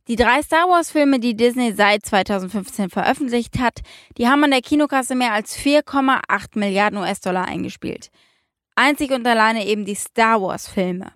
Die 0.09 0.17
drei 0.17 0.43
Star 0.43 0.69
Wars-Filme, 0.69 1.21
die 1.21 1.37
Disney 1.37 1.73
seit 1.73 2.05
2015 2.05 2.91
veröffentlicht 2.91 3.59
hat, 3.59 3.81
die 4.19 4.27
haben 4.27 4.43
an 4.43 4.51
der 4.51 4.63
Kinokasse 4.63 5.15
mehr 5.15 5.33
als 5.33 5.57
4,8 5.57 6.59
Milliarden 6.59 6.99
US-Dollar 6.99 7.47
eingespielt. 7.47 8.11
Einzig 8.75 9.13
und 9.13 9.27
alleine 9.27 9.67
eben 9.67 9.85
die 9.85 9.95
Star 9.95 10.41
Wars-Filme. 10.43 11.13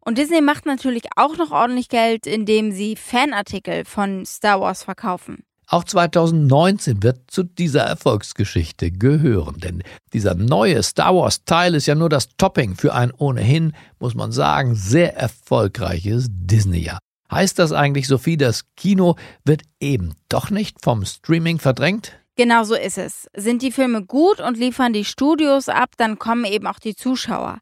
Und 0.00 0.18
Disney 0.18 0.40
macht 0.40 0.66
natürlich 0.66 1.04
auch 1.14 1.36
noch 1.36 1.52
ordentlich 1.52 1.88
Geld, 1.88 2.26
indem 2.26 2.72
sie 2.72 2.96
Fanartikel 2.96 3.84
von 3.84 4.26
Star 4.26 4.60
Wars 4.60 4.82
verkaufen. 4.82 5.44
Auch 5.72 5.84
2019 5.84 7.02
wird 7.02 7.30
zu 7.30 7.44
dieser 7.44 7.80
Erfolgsgeschichte 7.80 8.90
gehören, 8.90 9.58
denn 9.58 9.82
dieser 10.12 10.34
neue 10.34 10.82
Star 10.82 11.14
Wars-Teil 11.14 11.74
ist 11.74 11.86
ja 11.86 11.94
nur 11.94 12.10
das 12.10 12.28
Topping 12.36 12.74
für 12.74 12.92
ein 12.92 13.10
ohnehin, 13.10 13.72
muss 13.98 14.14
man 14.14 14.32
sagen, 14.32 14.74
sehr 14.74 15.16
erfolgreiches 15.16 16.26
Disney-Jahr. 16.28 16.98
Heißt 17.30 17.58
das 17.58 17.72
eigentlich, 17.72 18.06
Sophie, 18.06 18.36
das 18.36 18.64
Kino 18.76 19.16
wird 19.46 19.62
eben 19.80 20.12
doch 20.28 20.50
nicht 20.50 20.76
vom 20.84 21.06
Streaming 21.06 21.58
verdrängt? 21.58 22.12
Genau 22.36 22.64
so 22.64 22.74
ist 22.74 22.98
es. 22.98 23.30
Sind 23.34 23.62
die 23.62 23.72
Filme 23.72 24.04
gut 24.04 24.40
und 24.40 24.58
liefern 24.58 24.92
die 24.92 25.06
Studios 25.06 25.70
ab, 25.70 25.94
dann 25.96 26.18
kommen 26.18 26.44
eben 26.44 26.66
auch 26.66 26.80
die 26.80 26.94
Zuschauer. 26.94 27.60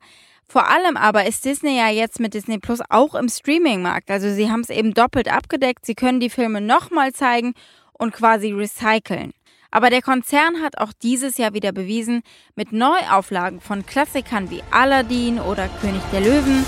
Vor 0.49 0.67
allem 0.67 0.97
aber 0.97 1.27
ist 1.27 1.45
Disney 1.45 1.77
ja 1.77 1.91
jetzt 1.91 2.19
mit 2.19 2.35
Disney 2.35 2.59
Plus 2.59 2.81
auch 2.89 3.15
im 3.15 3.29
Streaming-Markt. 3.29 4.11
Also 4.11 4.35
sie 4.35 4.51
haben 4.51 4.63
es 4.63 4.71
eben 4.71 4.95
doppelt 4.95 5.33
abgedeckt. 5.33 5.87
Sie 5.87 5.95
können 5.95 6.19
die 6.19 6.29
Filme 6.29 6.61
nochmal 6.61 7.13
zeigen 7.13 7.55
und 8.01 8.13
quasi 8.13 8.53
recyceln. 8.53 9.33
Aber 9.71 9.91
der 9.91 10.03
Konzern 10.03 10.63
hat 10.63 10.79
auch 10.79 10.93
dieses 10.93 11.37
Jahr 11.37 11.55
wieder 11.55 11.71
bewiesen, 11.71 12.23
mit 12.57 12.73
Neuauflagen 12.73 13.61
von 13.61 13.87
Klassikern 13.87 14.51
wie 14.51 14.63
Aladdin 14.73 15.39
oder 15.39 15.69
König 15.81 16.03
der 16.13 16.23
Löwen. 16.23 16.65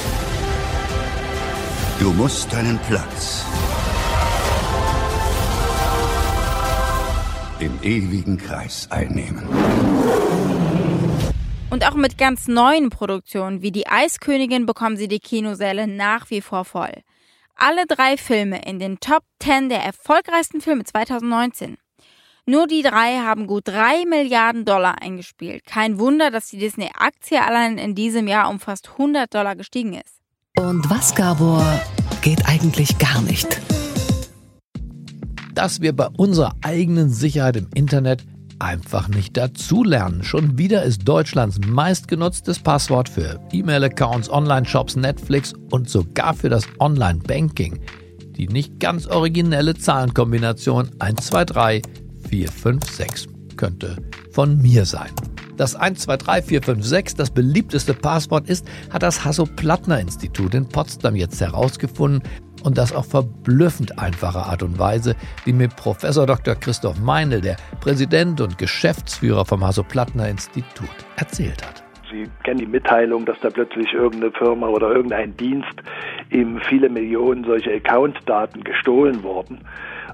Du 1.99 2.13
musst 2.13 2.53
deinen 2.53 2.79
Platz 2.81 3.45
im 7.59 7.79
ewigen 7.83 8.39
Kreis 8.39 8.89
einnehmen. 8.91 9.45
Und 11.71 11.89
auch 11.89 11.95
mit 11.95 12.19
ganz 12.19 12.47
neuen 12.47 12.91
Produktionen 12.91 13.63
wie 13.63 13.73
die 13.73 13.87
Eiskönigin 13.87 14.67
bekommen 14.67 14.97
sie 14.97 15.09
die 15.09 15.21
Kinosäle 15.21 15.87
nach 15.87 16.29
wie 16.31 16.41
vor 16.41 16.65
voll 16.65 17.03
alle 17.63 17.87
drei 17.87 18.17
Filme 18.17 18.61
in 18.67 18.81
den 18.81 18.99
Top 18.99 19.23
10 19.39 19.69
der 19.69 19.85
erfolgreichsten 19.85 20.61
Filme 20.61 20.83
2019. 20.83 21.77
Nur 22.45 22.67
die 22.67 22.83
drei 22.83 23.19
haben 23.19 23.47
gut 23.47 23.69
3 23.69 24.05
Milliarden 24.05 24.65
Dollar 24.65 25.01
eingespielt. 25.01 25.65
Kein 25.65 26.01
Wunder, 26.01 26.33
dass 26.33 26.49
die 26.49 26.59
Disney-Aktie 26.59 27.41
allein 27.41 27.79
in 27.79 27.95
diesem 27.95 28.27
Jahr 28.27 28.51
um 28.51 28.59
fast 28.59 28.91
100 28.91 29.33
Dollar 29.33 29.55
gestiegen 29.55 29.95
ist. 29.95 30.19
Und 30.59 30.91
was, 30.91 31.15
Gabor, 31.15 31.65
geht 32.21 32.45
eigentlich 32.47 32.99
gar 32.99 33.23
nicht? 33.23 33.61
Dass 35.55 35.81
wir 35.81 35.95
bei 35.95 36.09
unserer 36.17 36.57
eigenen 36.63 37.11
Sicherheit 37.11 37.57
im 37.57 37.69
Internet 37.75 38.25
einfach 38.63 39.09
nicht 39.09 39.37
dazulernen. 39.37 40.23
Schon 40.23 40.57
wieder 40.57 40.85
ist 40.85 41.07
Deutschlands 41.07 41.59
meistgenutztes 41.67 42.61
Passwort 42.61 43.09
für 43.09 43.41
E-Mail-Accounts, 43.53 44.31
Online-Shops, 44.31 44.97
Netflix 44.97 45.53
und 45.71 45.91
sogar 45.91 46.35
für 46.35 46.49
das 46.49 46.65
Online-Banking 46.79 47.81
die 48.33 48.49
nicht 48.49 48.81
ganz 48.81 49.07
originelle 49.07 49.75
Zahlenkombination 49.75 50.91
123456 50.99 53.29
könnte 53.57 53.97
von 54.33 54.61
mir 54.61 54.85
sein. 54.85 55.13
Das 55.57 55.75
123456, 55.75 57.17
das 57.17 57.31
beliebteste 57.31 57.95
Passwort 57.95 58.49
ist, 58.49 58.67
hat 58.91 59.03
das 59.03 59.25
Hasso-Plattner-Institut 59.25 60.55
in 60.55 60.69
Potsdam 60.69 61.15
jetzt 61.15 61.41
herausgefunden 61.41 62.23
und 62.65 62.79
das 62.79 62.95
auf 62.95 63.11
verblüffend 63.11 63.99
einfache 63.99 64.39
Art 64.39 64.63
und 64.63 64.79
Weise, 64.79 65.15
wie 65.45 65.53
mir 65.53 65.69
Professor 65.69 66.27
Dr. 66.27 66.55
Christoph 66.55 66.99
Meinl, 67.01 67.41
der 67.41 67.57
Präsident 67.81 68.41
und 68.41 68.57
Geschäftsführer 68.57 69.45
vom 69.45 69.65
Hasso-Plattner-Institut, 69.65 70.89
erzählt 71.17 71.63
hat. 71.67 71.83
Sie 72.11 72.29
kennen 72.45 72.61
die 72.61 72.67
Mitteilung, 72.67 73.25
dass 73.25 73.41
da 73.41 73.49
plötzlich 73.49 73.93
irgendeine 73.93 74.33
Firma 74.33 74.69
oder 74.69 74.95
irgendein 74.95 75.37
Dienst 75.37 75.75
ihm 76.31 76.61
viele 76.69 76.89
Millionen 76.89 77.45
solche 77.45 77.73
Account-Daten 77.75 78.65
gestohlen 78.65 79.23
wurden. 79.23 79.61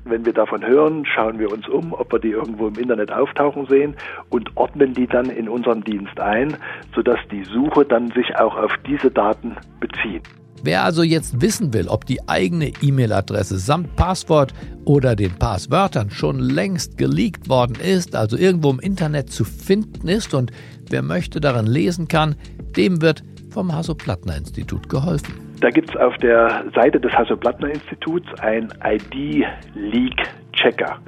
Wenn 0.04 0.24
wir 0.24 0.32
davon 0.32 0.64
hören, 0.64 1.04
schauen 1.04 1.38
wir 1.38 1.50
uns 1.52 1.68
um, 1.68 1.92
ob 1.92 2.12
wir 2.12 2.18
die 2.18 2.30
irgendwo 2.30 2.68
im 2.68 2.74
Internet 2.74 3.12
auftauchen 3.12 3.66
sehen 3.66 3.96
und 4.30 4.56
ordnen 4.56 4.94
die 4.94 5.06
dann 5.06 5.30
in 5.30 5.48
unserem 5.48 5.84
Dienst 5.84 6.18
ein, 6.20 6.56
sodass 6.94 7.18
die 7.30 7.44
Suche 7.44 7.84
dann 7.84 8.11
sich 8.12 8.37
auch 8.37 8.56
auf 8.56 8.72
diese 8.87 9.11
Daten 9.11 9.56
bezieht. 9.80 10.22
Wer 10.62 10.82
also 10.82 11.02
jetzt 11.02 11.40
wissen 11.40 11.72
will, 11.72 11.88
ob 11.88 12.04
die 12.04 12.28
eigene 12.28 12.72
E-Mail-Adresse 12.82 13.58
samt 13.58 13.94
Passwort 13.94 14.52
oder 14.84 15.14
den 15.14 15.38
Passwörtern 15.38 16.11
schon 16.11 16.40
längst 16.40 16.98
geleakt 16.98 17.48
worden 17.48 17.76
ist, 17.80 18.16
also 18.16 18.37
irgendwo 18.37 18.70
im 18.70 18.80
Internet 18.80 19.30
zu 19.30 19.44
finden 19.44 20.08
ist 20.08 20.34
und 20.34 20.50
wer 20.90 21.02
möchte 21.02 21.40
darin 21.40 21.66
lesen 21.66 22.08
kann, 22.08 22.34
dem 22.76 23.00
wird 23.00 23.22
vom 23.50 23.72
Hasso-Plattner-Institut 23.72 24.88
geholfen. 24.88 25.47
Da 25.61 25.71
gibt 25.71 25.90
es 25.90 25.97
auf 26.01 26.16
der 26.18 26.64
Seite 26.75 27.01
des 27.01 27.12
Hasso-Plattner-Instituts 27.12 28.29
ein 28.38 28.73
ID-Leak-Checker. 28.85 30.99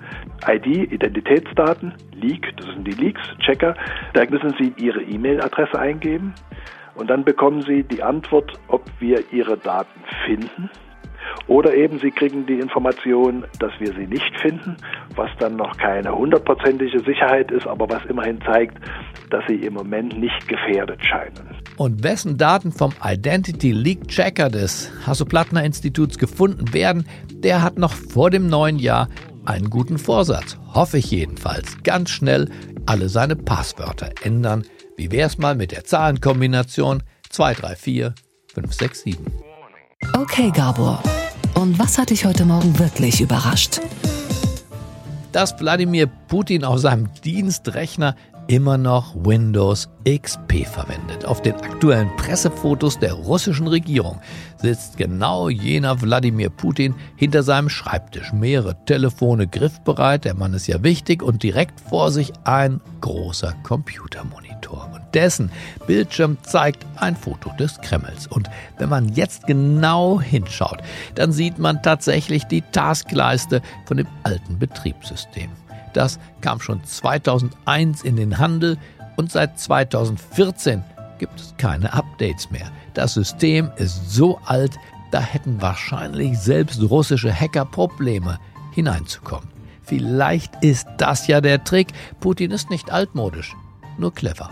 ID, 0.48 0.92
Identitätsdaten, 0.92 1.94
Leak, 2.14 2.56
das 2.56 2.66
sind 2.74 2.84
die 2.86 2.94
Leaks, 2.94 3.20
Checker. 3.38 3.74
Da 4.12 4.24
müssen 4.28 4.54
Sie 4.58 4.72
Ihre 4.76 5.02
E-Mail-Adresse 5.02 5.78
eingeben 5.78 6.34
und 6.96 7.08
dann 7.08 7.24
bekommen 7.24 7.64
Sie 7.66 7.84
die 7.84 8.02
Antwort, 8.02 8.52
ob 8.66 8.82
wir 8.98 9.32
Ihre 9.32 9.56
Daten 9.56 10.00
finden. 10.26 10.68
Oder 11.46 11.74
eben 11.74 11.98
Sie 11.98 12.10
kriegen 12.10 12.46
die 12.46 12.60
Information, 12.60 13.44
dass 13.58 13.72
wir 13.78 13.92
sie 13.92 14.06
nicht 14.06 14.40
finden, 14.40 14.76
was 15.16 15.30
dann 15.38 15.56
noch 15.56 15.76
keine 15.76 16.14
hundertprozentige 16.14 17.00
Sicherheit 17.00 17.50
ist, 17.50 17.66
aber 17.66 17.88
was 17.88 18.04
immerhin 18.06 18.40
zeigt, 18.42 18.78
dass 19.30 19.44
sie 19.48 19.56
im 19.56 19.74
Moment 19.74 20.18
nicht 20.18 20.48
gefährdet 20.48 21.00
scheinen. 21.04 21.56
Und 21.76 22.02
wessen 22.02 22.36
Daten 22.36 22.72
vom 22.72 22.92
Identity 23.04 23.72
Leak 23.72 24.08
Checker 24.08 24.48
des 24.48 24.92
Hasso-Plattner-Instituts 25.06 26.18
gefunden 26.18 26.72
werden, 26.72 27.06
der 27.32 27.62
hat 27.62 27.78
noch 27.78 27.92
vor 27.92 28.30
dem 28.30 28.48
neuen 28.48 28.78
Jahr 28.78 29.08
einen 29.44 29.70
guten 29.70 29.98
Vorsatz. 29.98 30.58
Hoffe 30.74 30.98
ich 30.98 31.10
jedenfalls. 31.10 31.82
Ganz 31.82 32.10
schnell 32.10 32.48
alle 32.86 33.08
seine 33.08 33.36
Passwörter 33.36 34.10
ändern. 34.22 34.64
Wie 34.96 35.10
wär's 35.10 35.38
mal 35.38 35.54
mit 35.54 35.72
der 35.72 35.84
Zahlenkombination 35.84 37.02
234 37.30 38.12
567? 38.52 39.18
Okay, 40.16 40.50
Gabor. 40.54 41.02
Und 41.60 41.78
was 41.78 41.98
hat 41.98 42.08
dich 42.08 42.24
heute 42.24 42.46
Morgen 42.46 42.78
wirklich 42.78 43.20
überrascht? 43.20 43.82
Dass 45.30 45.60
Wladimir 45.60 46.06
Putin 46.06 46.64
auf 46.64 46.78
seinem 46.78 47.12
Dienstrechner 47.22 48.16
immer 48.46 48.78
noch 48.78 49.14
Windows 49.14 49.90
XP 50.08 50.64
verwendet. 50.64 51.26
Auf 51.26 51.42
den 51.42 51.56
aktuellen 51.56 52.08
Pressefotos 52.16 52.98
der 52.98 53.12
russischen 53.12 53.66
Regierung 53.66 54.20
sitzt 54.56 54.96
genau 54.96 55.50
jener 55.50 56.00
Wladimir 56.00 56.48
Putin 56.48 56.94
hinter 57.16 57.42
seinem 57.42 57.68
Schreibtisch. 57.68 58.32
Mehrere 58.32 58.82
Telefone 58.86 59.46
griffbereit, 59.46 60.24
der 60.24 60.32
Mann 60.32 60.54
ist 60.54 60.66
ja 60.66 60.82
wichtig 60.82 61.22
und 61.22 61.42
direkt 61.42 61.78
vor 61.78 62.10
sich 62.10 62.32
ein 62.44 62.80
großer 63.02 63.54
Computermonitor. 63.64 64.99
Und 65.10 65.14
dessen 65.16 65.50
Bildschirm 65.86 66.38
zeigt 66.42 66.86
ein 66.96 67.16
Foto 67.16 67.50
des 67.58 67.80
Kremls. 67.80 68.28
Und 68.28 68.48
wenn 68.78 68.88
man 68.88 69.08
jetzt 69.08 69.46
genau 69.46 70.20
hinschaut, 70.20 70.78
dann 71.16 71.32
sieht 71.32 71.58
man 71.58 71.82
tatsächlich 71.82 72.44
die 72.44 72.62
Taskleiste 72.62 73.60
von 73.86 73.96
dem 73.96 74.06
alten 74.22 74.58
Betriebssystem. 74.58 75.50
Das 75.94 76.20
kam 76.40 76.60
schon 76.60 76.84
2001 76.84 78.02
in 78.02 78.14
den 78.14 78.38
Handel 78.38 78.78
und 79.16 79.32
seit 79.32 79.58
2014 79.58 80.84
gibt 81.18 81.40
es 81.40 81.54
keine 81.58 81.92
Updates 81.92 82.50
mehr. 82.52 82.70
Das 82.94 83.14
System 83.14 83.70
ist 83.76 84.12
so 84.12 84.38
alt, 84.46 84.72
da 85.10 85.20
hätten 85.20 85.60
wahrscheinlich 85.60 86.38
selbst 86.38 86.80
russische 86.82 87.34
Hacker 87.34 87.64
Probleme 87.64 88.38
hineinzukommen. 88.72 89.48
Vielleicht 89.82 90.62
ist 90.62 90.86
das 90.98 91.26
ja 91.26 91.40
der 91.40 91.64
Trick. 91.64 91.88
Putin 92.20 92.52
ist 92.52 92.70
nicht 92.70 92.92
altmodisch, 92.92 93.56
nur 93.98 94.14
clever. 94.14 94.50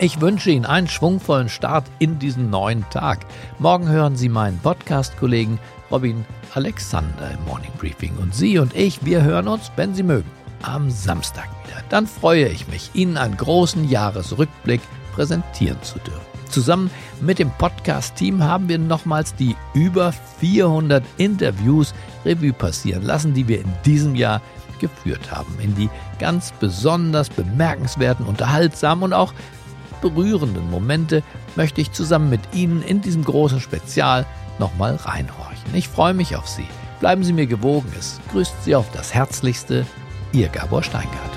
Ich 0.00 0.20
wünsche 0.20 0.50
Ihnen 0.50 0.66
einen 0.66 0.88
schwungvollen 0.88 1.48
Start 1.48 1.84
in 2.00 2.18
diesen 2.18 2.50
neuen 2.50 2.84
Tag. 2.90 3.20
Morgen 3.60 3.88
hören 3.88 4.16
Sie 4.16 4.28
meinen 4.28 4.58
Podcast-Kollegen 4.58 5.60
Robin 5.88 6.24
Alexander 6.52 7.30
im 7.30 7.44
Morning 7.44 7.70
Briefing. 7.78 8.10
Und 8.20 8.34
Sie 8.34 8.58
und 8.58 8.74
ich, 8.74 9.04
wir 9.04 9.22
hören 9.22 9.46
uns, 9.46 9.70
wenn 9.76 9.94
Sie 9.94 10.02
mögen, 10.02 10.28
am 10.62 10.90
Samstag 10.90 11.48
wieder. 11.64 11.80
Dann 11.90 12.08
freue 12.08 12.48
ich 12.48 12.66
mich, 12.66 12.90
Ihnen 12.94 13.16
einen 13.16 13.36
großen 13.36 13.88
Jahresrückblick 13.88 14.80
präsentieren 15.14 15.80
zu 15.82 16.00
dürfen. 16.00 16.20
Zusammen 16.48 16.90
mit 17.20 17.38
dem 17.38 17.52
Podcast-Team 17.52 18.42
haben 18.42 18.68
wir 18.68 18.78
nochmals 18.78 19.36
die 19.36 19.54
über 19.74 20.12
400 20.40 21.04
Interviews 21.18 21.94
Revue 22.24 22.52
passieren 22.52 23.04
lassen, 23.04 23.32
die 23.32 23.46
wir 23.46 23.60
in 23.60 23.72
diesem 23.84 24.16
Jahr 24.16 24.42
geführt 24.80 25.30
haben. 25.30 25.54
In 25.60 25.76
die 25.76 25.88
ganz 26.18 26.52
besonders 26.58 27.28
bemerkenswerten, 27.30 28.26
unterhaltsamen 28.26 29.04
und 29.04 29.12
auch 29.12 29.32
berührenden 30.10 30.70
Momente 30.70 31.22
möchte 31.56 31.80
ich 31.80 31.92
zusammen 31.92 32.30
mit 32.30 32.40
Ihnen 32.52 32.82
in 32.82 33.00
diesem 33.00 33.24
großen 33.24 33.60
Spezial 33.60 34.26
nochmal 34.58 34.96
reinhorchen. 34.96 35.74
Ich 35.74 35.88
freue 35.88 36.14
mich 36.14 36.36
auf 36.36 36.46
Sie. 36.46 36.66
Bleiben 37.00 37.24
Sie 37.24 37.32
mir 37.32 37.46
gewogen. 37.46 37.92
Es 37.98 38.20
grüßt 38.32 38.64
Sie 38.64 38.74
auf 38.76 38.90
das 38.92 39.14
Herzlichste, 39.14 39.86
Ihr 40.32 40.48
Gabor 40.48 40.82
Steingart. 40.82 41.33